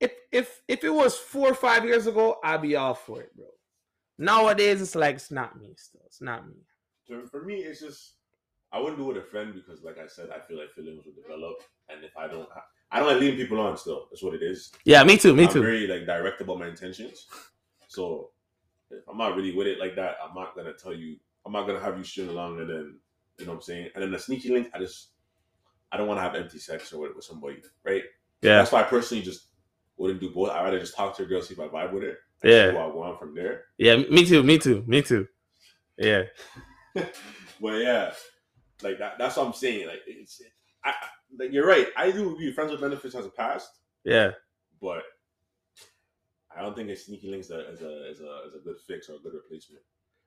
if 0.00 0.12
if 0.32 0.62
if 0.66 0.84
it 0.84 0.90
was 0.90 1.16
four 1.16 1.50
or 1.50 1.54
five 1.54 1.84
years 1.84 2.06
ago, 2.06 2.38
I'd 2.42 2.62
be 2.62 2.76
all 2.76 2.94
for 2.94 3.20
it, 3.20 3.36
bro. 3.36 3.46
Nowadays, 4.18 4.82
it's 4.82 4.94
like 4.94 5.16
it's 5.16 5.30
not 5.30 5.60
me. 5.60 5.74
Still, 5.76 6.02
it's 6.06 6.20
not 6.20 6.46
me. 6.46 6.54
For 7.30 7.42
me, 7.42 7.56
it's 7.56 7.80
just 7.80 8.14
I 8.72 8.78
wouldn't 8.78 8.98
do 8.98 9.04
it 9.10 9.14
with 9.14 9.24
a 9.24 9.26
friend 9.26 9.52
because, 9.54 9.82
like 9.82 9.98
I 9.98 10.06
said, 10.06 10.30
I 10.30 10.40
feel 10.46 10.58
like 10.58 10.70
feelings 10.72 11.04
will 11.04 11.12
develop, 11.12 11.62
and 11.88 12.04
if 12.04 12.16
I 12.16 12.28
don't, 12.28 12.48
I 12.90 13.00
don't 13.00 13.08
like 13.08 13.20
leading 13.20 13.36
people 13.36 13.60
on. 13.60 13.76
Still, 13.76 14.06
that's 14.10 14.22
what 14.22 14.34
it 14.34 14.42
is. 14.42 14.72
Yeah, 14.84 15.02
me 15.04 15.16
too. 15.16 15.34
Me 15.34 15.44
I'm 15.44 15.52
too. 15.52 15.62
very 15.62 15.86
like 15.86 16.06
direct 16.06 16.40
about 16.40 16.58
my 16.58 16.68
intentions. 16.68 17.26
So 17.88 18.30
if 18.90 19.02
I'm 19.08 19.18
not 19.18 19.36
really 19.36 19.54
with 19.54 19.66
it 19.66 19.78
like 19.80 19.96
that, 19.96 20.16
I'm 20.22 20.34
not 20.34 20.54
gonna 20.54 20.72
tell 20.72 20.94
you. 20.94 21.16
I'm 21.44 21.52
not 21.52 21.66
gonna 21.66 21.80
have 21.80 21.98
you 21.98 22.04
string 22.04 22.28
along 22.28 22.60
and 22.60 22.70
then 22.70 22.98
you 23.38 23.46
know 23.46 23.52
what 23.52 23.56
I'm 23.56 23.62
saying. 23.62 23.88
And 23.94 24.04
then 24.04 24.10
the 24.10 24.18
sneaky 24.18 24.50
link, 24.50 24.70
I 24.74 24.78
just 24.78 25.08
I 25.90 25.96
don't 25.96 26.06
want 26.06 26.18
to 26.18 26.22
have 26.22 26.34
empty 26.34 26.58
sex 26.58 26.92
or 26.92 27.00
with, 27.00 27.16
with 27.16 27.24
somebody, 27.24 27.62
right? 27.84 28.04
Yeah, 28.42 28.58
That's 28.58 28.72
why 28.72 28.80
I 28.80 28.84
personally 28.84 29.24
just 29.24 29.46
wouldn't 30.00 30.20
do 30.20 30.30
both. 30.30 30.50
I'd 30.50 30.64
rather 30.64 30.80
just 30.80 30.96
talk 30.96 31.16
to 31.16 31.22
a 31.22 31.26
girl, 31.26 31.42
see 31.42 31.54
if 31.54 31.60
I 31.60 31.68
vibe 31.68 31.92
with 31.92 32.02
her. 32.04 32.18
Yeah. 32.42 32.72
Go 32.72 33.02
on 33.02 33.18
from 33.18 33.34
there. 33.34 33.64
yeah. 33.78 33.96
Me 33.96 34.24
too. 34.24 34.42
Me 34.42 34.58
too. 34.58 34.82
Me 34.86 35.02
too. 35.02 35.28
Yeah. 35.98 36.22
but 36.94 37.72
yeah, 37.78 38.12
like 38.82 38.98
that. 38.98 39.18
That's 39.18 39.36
what 39.36 39.46
I'm 39.46 39.52
saying. 39.52 39.86
Like 39.86 40.00
it's, 40.06 40.40
I, 40.84 40.90
I- 40.90 40.94
like 41.38 41.52
you're 41.52 41.66
right. 41.66 41.86
I 41.96 42.10
do 42.10 42.32
agree. 42.32 42.50
Friends 42.52 42.72
with 42.72 42.80
benefits 42.80 43.14
has 43.14 43.24
a 43.26 43.30
past, 43.30 43.70
Yeah. 44.04 44.32
but 44.82 45.02
I 46.56 46.62
don't 46.62 46.74
think 46.74 46.90
a 46.90 46.96
sneaky 46.96 47.30
links 47.30 47.50
a, 47.50 47.70
is 47.72 47.82
a 47.82 48.10
is 48.10 48.20
a 48.20 48.40
is 48.48 48.54
a 48.56 48.64
good 48.64 48.76
fix 48.86 49.08
or 49.08 49.14
a 49.14 49.18
good 49.18 49.34
replacement. 49.34 49.82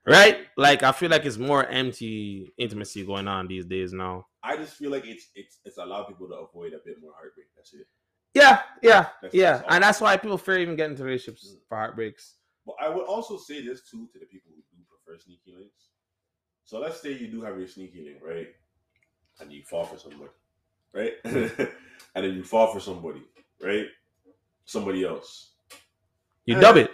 Right? 0.06 0.46
Like 0.56 0.84
I 0.84 0.92
feel 0.94 1.10
like 1.10 1.26
it's 1.26 1.38
more 1.38 1.66
empty 1.66 2.54
intimacy 2.58 3.06
going 3.06 3.28
on 3.28 3.48
these 3.48 3.66
days 3.66 3.92
now. 3.92 4.28
I 4.44 4.56
just 4.56 4.76
feel 4.76 4.92
like 4.92 5.06
it's 5.06 5.28
it's 5.36 5.60
it's 5.66 5.78
allowed 5.78 6.04
people 6.08 6.28
to 6.30 6.36
avoid 6.36 6.74
a 6.74 6.80
bit 6.86 7.02
more 7.02 7.12
heartbreak. 7.18 7.48
That's 7.56 7.74
it. 7.74 7.88
Yeah, 8.34 8.62
yeah, 8.82 9.02
That's- 9.22 9.34
yeah. 9.34 9.58
that's. 9.58 9.68
And 9.70 9.84
that's 9.84 10.02
why 10.02 10.18
people 10.18 10.38
fear 10.38 10.60
even 10.60 10.76
getting 10.76 10.92
into 10.94 11.04
relationships 11.04 11.56
for 11.70 11.78
heartbreaks. 11.78 12.36
But 12.66 12.76
I 12.80 12.90
would 12.90 13.06
also 13.06 13.38
say 13.38 13.64
this 13.64 13.82
too 13.90 14.08
to 14.14 14.20
the 14.20 14.26
people 14.26 14.52
who 14.56 14.62
do 14.76 14.84
prefer 14.90 15.20
sneaky 15.20 15.54
links. 15.58 15.90
So 16.66 16.80
let's 16.80 17.02
say 17.02 17.12
you 17.14 17.28
do 17.28 17.42
have 17.42 17.58
your 17.60 17.68
sneaky 17.68 18.04
link, 18.04 18.18
right? 18.26 18.48
And 19.40 19.52
you 19.52 19.64
fall 19.64 19.84
for 19.84 19.98
somebody, 19.98 20.32
right? 20.94 21.14
and 21.26 22.26
then 22.26 22.34
you 22.36 22.44
fall 22.44 22.68
for 22.74 22.80
somebody, 22.80 23.22
right? 23.62 23.86
Somebody 24.66 25.04
else. 25.04 25.52
You 26.46 26.56
Uh, 26.58 26.62
dub 26.62 26.78
it. 26.78 26.92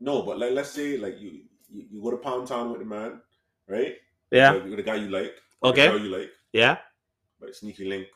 No, 0.00 0.22
but 0.22 0.38
like 0.38 0.52
let's 0.52 0.70
say 0.70 0.96
like 0.98 1.18
you 1.20 1.42
you, 1.70 1.84
you 1.90 2.02
go 2.02 2.10
to 2.10 2.16
Pound 2.16 2.48
Town 2.48 2.70
with 2.70 2.80
the 2.80 2.86
man, 2.86 3.20
right? 3.68 3.96
Yeah. 4.30 4.52
With 4.54 4.76
the 4.76 4.82
guy 4.82 4.96
you 4.96 5.08
like, 5.10 5.34
or 5.60 5.72
the 5.72 5.80
Okay. 5.82 5.88
girl 5.88 6.00
you 6.00 6.08
like, 6.18 6.30
Yeah. 6.52 6.78
but 7.40 7.54
sneaky 7.54 7.84
link 7.88 8.06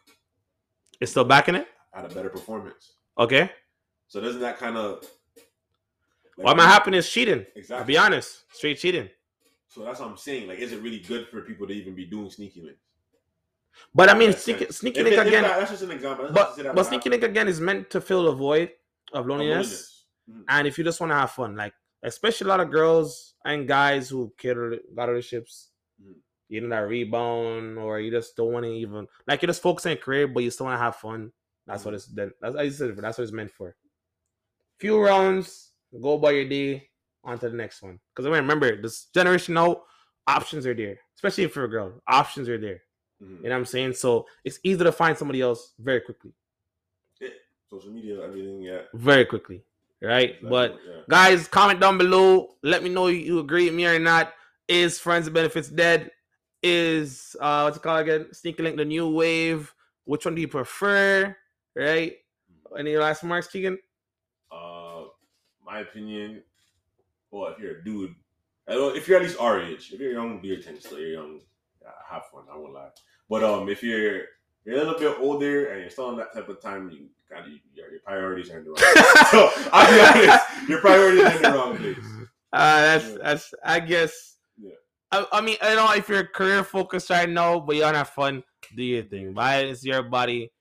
It's 1.01 1.11
still 1.11 1.25
backing 1.25 1.55
it. 1.57 1.69
Had 1.93 2.05
a 2.11 2.15
better 2.15 2.29
performance. 2.29 2.95
Okay. 3.19 3.51
So 4.09 4.21
doesn't 4.21 4.41
that 4.41 4.59
kind 4.59 4.77
of 4.77 5.05
like, 6.37 6.47
What 6.47 6.57
might 6.57 6.67
happen 6.67 6.95
is 6.95 7.09
cheating. 7.09 7.47
I'll 7.71 7.85
be 7.85 7.99
honest. 7.99 8.45
Straight 8.53 8.79
cheating. 8.79 9.09
So 9.69 9.85
that's 9.85 10.01
what 10.01 10.09
I'm 10.11 10.17
saying. 10.17 10.49
Like, 10.49 10.59
is 10.59 10.73
it 10.73 10.83
really 10.83 10.99
good 11.01 11.29
for 11.29 11.41
people 11.43 11.67
to 11.67 11.73
even 11.73 11.95
be 11.95 12.05
doing 12.07 12.31
sneaky 12.31 12.63
links? 12.63 12.81
But 13.95 14.11
I 14.11 14.15
mean, 14.15 14.33
sneaky, 14.35 14.67
sneaky 14.71 15.03
link 15.03 15.17
again. 15.17 15.43
that- 15.45 15.59
that's 15.59 15.71
just 15.71 15.83
an 15.83 15.91
example. 15.91 16.29
That's 16.31 16.57
But 16.57 16.75
but 16.75 16.85
sneaky 16.85 17.09
link 17.09 17.23
again 17.23 17.49
is 17.49 17.61
meant 17.61 17.89
to 17.91 18.01
fill 18.01 18.25
the 18.25 18.33
void 18.33 18.71
of 19.13 19.21
Of 19.21 19.27
loneliness. 19.27 20.05
Mhm. 20.31 20.45
And 20.49 20.67
if 20.69 20.77
you 20.79 20.85
just 20.85 21.01
want 21.01 21.11
to 21.11 21.17
have 21.17 21.31
fun, 21.31 21.57
like 21.57 21.73
especially 22.03 22.47
a 22.47 22.49
lot 22.49 22.61
of 22.61 22.71
girls 22.71 23.35
and 23.45 23.67
guys 23.67 24.09
who 24.11 24.33
cater 24.37 24.79
got 24.95 25.09
relationships, 25.09 25.71
Mhm. 26.03 26.17
you 26.49 26.61
know 26.61 26.69
that 26.69 26.87
rebound, 26.89 27.79
or 27.79 27.99
you 27.99 28.11
just 28.11 28.37
don't 28.37 28.53
want 28.53 28.65
to 28.67 28.71
even 28.73 29.09
like 29.27 29.41
you're 29.41 29.47
just 29.49 29.63
focus 29.63 29.87
on 29.87 29.93
your 29.93 30.03
career, 30.03 30.29
but 30.29 30.43
you 30.43 30.51
still 30.51 30.67
want 30.67 30.77
to 30.79 30.83
have 30.83 30.97
fun. 30.97 31.33
That's 31.67 31.85
what 31.85 31.95
it's 31.95 32.07
then. 32.07 32.33
That's 32.41 32.57
I 32.57 32.69
said 32.71 32.97
that's 32.97 33.19
what 33.19 33.25
it's 33.25 33.33
meant 33.33 33.51
for. 33.51 33.75
Few 34.79 35.01
rounds, 35.01 35.71
go 36.01 36.19
by 36.19 36.33
your 36.33 36.49
day, 36.49 36.89
on 37.25 37.39
to 37.39 37.49
the 37.49 37.57
next 37.57 37.83
one. 37.83 38.01
Because 38.11 38.27
I 38.27 38.31
mean, 38.31 38.41
remember 38.41 38.81
this 38.81 39.07
generation 39.15 39.55
now, 39.55 39.83
options 40.27 40.67
are 40.67 40.75
there, 40.75 40.99
especially 41.15 41.45
if 41.45 41.55
you're 41.55 41.67
a 41.67 41.71
girl. 41.71 42.03
Options 42.09 42.49
are 42.49 42.59
there. 42.59 42.83
Mhm. 43.23 43.37
You 43.39 43.43
know 43.45 43.51
what 43.51 43.57
I'm 43.59 43.65
saying? 43.67 43.93
So 43.95 44.27
it's 44.45 44.59
easy 44.65 44.83
to 44.83 44.91
find 44.93 45.17
somebody 45.17 45.41
else 45.41 45.75
very 45.79 46.01
quickly, 46.01 46.33
Yeah. 47.21 47.29
Social 47.71 47.91
media, 47.93 48.21
everything, 48.23 48.61
yeah. 48.63 48.83
very 48.95 49.25
quickly, 49.25 49.63
right? 50.01 50.37
But 50.43 50.79
yeah. 50.85 51.03
Guys, 51.09 51.47
comment 51.47 51.79
down 51.81 51.97
below. 51.97 52.57
Let 52.63 52.83
me 52.83 52.89
know 52.89 53.07
you 53.07 53.39
agree 53.39 53.67
with 53.67 53.75
me 53.75 53.87
or 53.87 53.99
not. 54.01 54.35
Is 54.67 54.99
Friends 54.99 55.29
of 55.29 55.33
Benefits 55.33 55.69
dead? 55.69 56.11
Is 56.65 57.37
uh 57.41 57.63
what's 57.63 57.77
it 57.77 57.83
called 57.83 58.01
again? 58.01 58.33
Sneaky 58.33 58.63
Link 58.65 58.77
the 58.77 58.85
new 58.85 59.09
wave? 59.09 59.73
Which 60.05 60.25
one 60.25 60.35
do 60.35 60.41
you 60.41 60.49
prefer? 60.49 61.37
Right? 61.75 62.17
Any 62.79 62.97
last 62.97 63.23
remarks, 63.23 63.49
Keegan? 63.49 63.79
Uh, 64.51 65.05
my 65.65 65.81
opinion. 65.81 66.43
Well, 67.31 67.49
if 67.53 67.59
you're 67.59 67.79
a 67.79 67.85
dude, 67.85 68.15
if 68.67 69.09
you're 69.09 69.19
at 69.19 69.23
least 69.25 69.39
our 69.41 69.61
age, 69.63 69.91
if 69.93 70.01
you're 70.01 70.13
young, 70.13 70.41
do 70.41 70.49
your 70.49 70.61
thing 70.61 70.77
still. 70.79 70.99
You're 70.99 71.13
young, 71.23 71.41
yeah, 71.83 71.89
have 72.11 72.27
fun. 72.27 72.45
I 72.53 72.57
won't 72.57 72.75
lie. 72.75 72.89
But 73.29 73.43
um, 73.45 73.69
if 73.69 73.83
you're 73.83 74.23
you're 74.65 74.77
a 74.77 74.79
little 74.85 74.99
bit 74.99 75.17
older 75.19 75.69
and 75.69 75.81
you're 75.81 75.91
still 75.91 76.11
in 76.11 76.17
that 76.19 76.33
type 76.35 76.49
of 76.49 76.61
time, 76.61 76.91
you 76.91 77.09
kind 77.31 77.47
of 77.47 77.53
your, 77.75 77.91
your 77.91 78.01
priorities 78.01 78.51
are 78.51 78.59
in 78.59 78.65
the 78.65 78.71
wrong. 78.71 78.79
place. 78.79 79.31
so 79.31 79.51
I'll 79.73 79.93
be 79.93 80.27
honest, 80.29 80.69
your 80.69 80.81
priorities 80.81 81.25
are 81.25 81.37
in 81.37 81.43
the 81.43 81.53
wrong 81.53 81.77
place. 81.77 81.97
Uh 82.55 82.83
that's 82.83 83.09
Yeah. 83.09 83.17
that's 83.23 83.55
I 83.65 83.81
guess 83.81 84.37
Yeah. 84.61 84.73
I, 85.11 85.25
I 85.33 85.41
mean 85.41 85.57
I 85.63 85.75
know 85.75 85.91
if 85.95 86.07
you're 86.07 86.27
career 86.27 86.63
focused 86.63 87.09
right 87.09 87.27
now, 87.27 87.59
but 87.61 87.77
you 87.77 87.83
wanna 87.83 87.97
have 87.99 88.11
fun, 88.11 88.45
do 88.77 88.83
your 88.83 89.05
thing. 89.05 89.33
But 89.33 89.65
it's 89.65 89.83
your 89.87 90.03
body, 90.03 90.53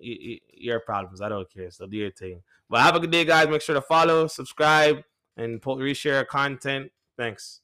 your 0.00 0.80
problems. 0.80 1.20
I 1.20 1.28
don't 1.28 1.50
care. 1.50 1.70
So 1.70 1.86
do 1.86 1.96
your 1.96 2.10
thing. 2.10 2.42
But 2.68 2.82
have 2.82 2.96
a 2.96 3.00
good 3.00 3.10
day, 3.10 3.24
guys. 3.24 3.48
Make 3.48 3.62
sure 3.62 3.74
to 3.74 3.80
follow, 3.82 4.26
subscribe, 4.26 5.02
and 5.36 5.60
reshare 5.60 6.26
content. 6.26 6.90
Thanks. 7.16 7.60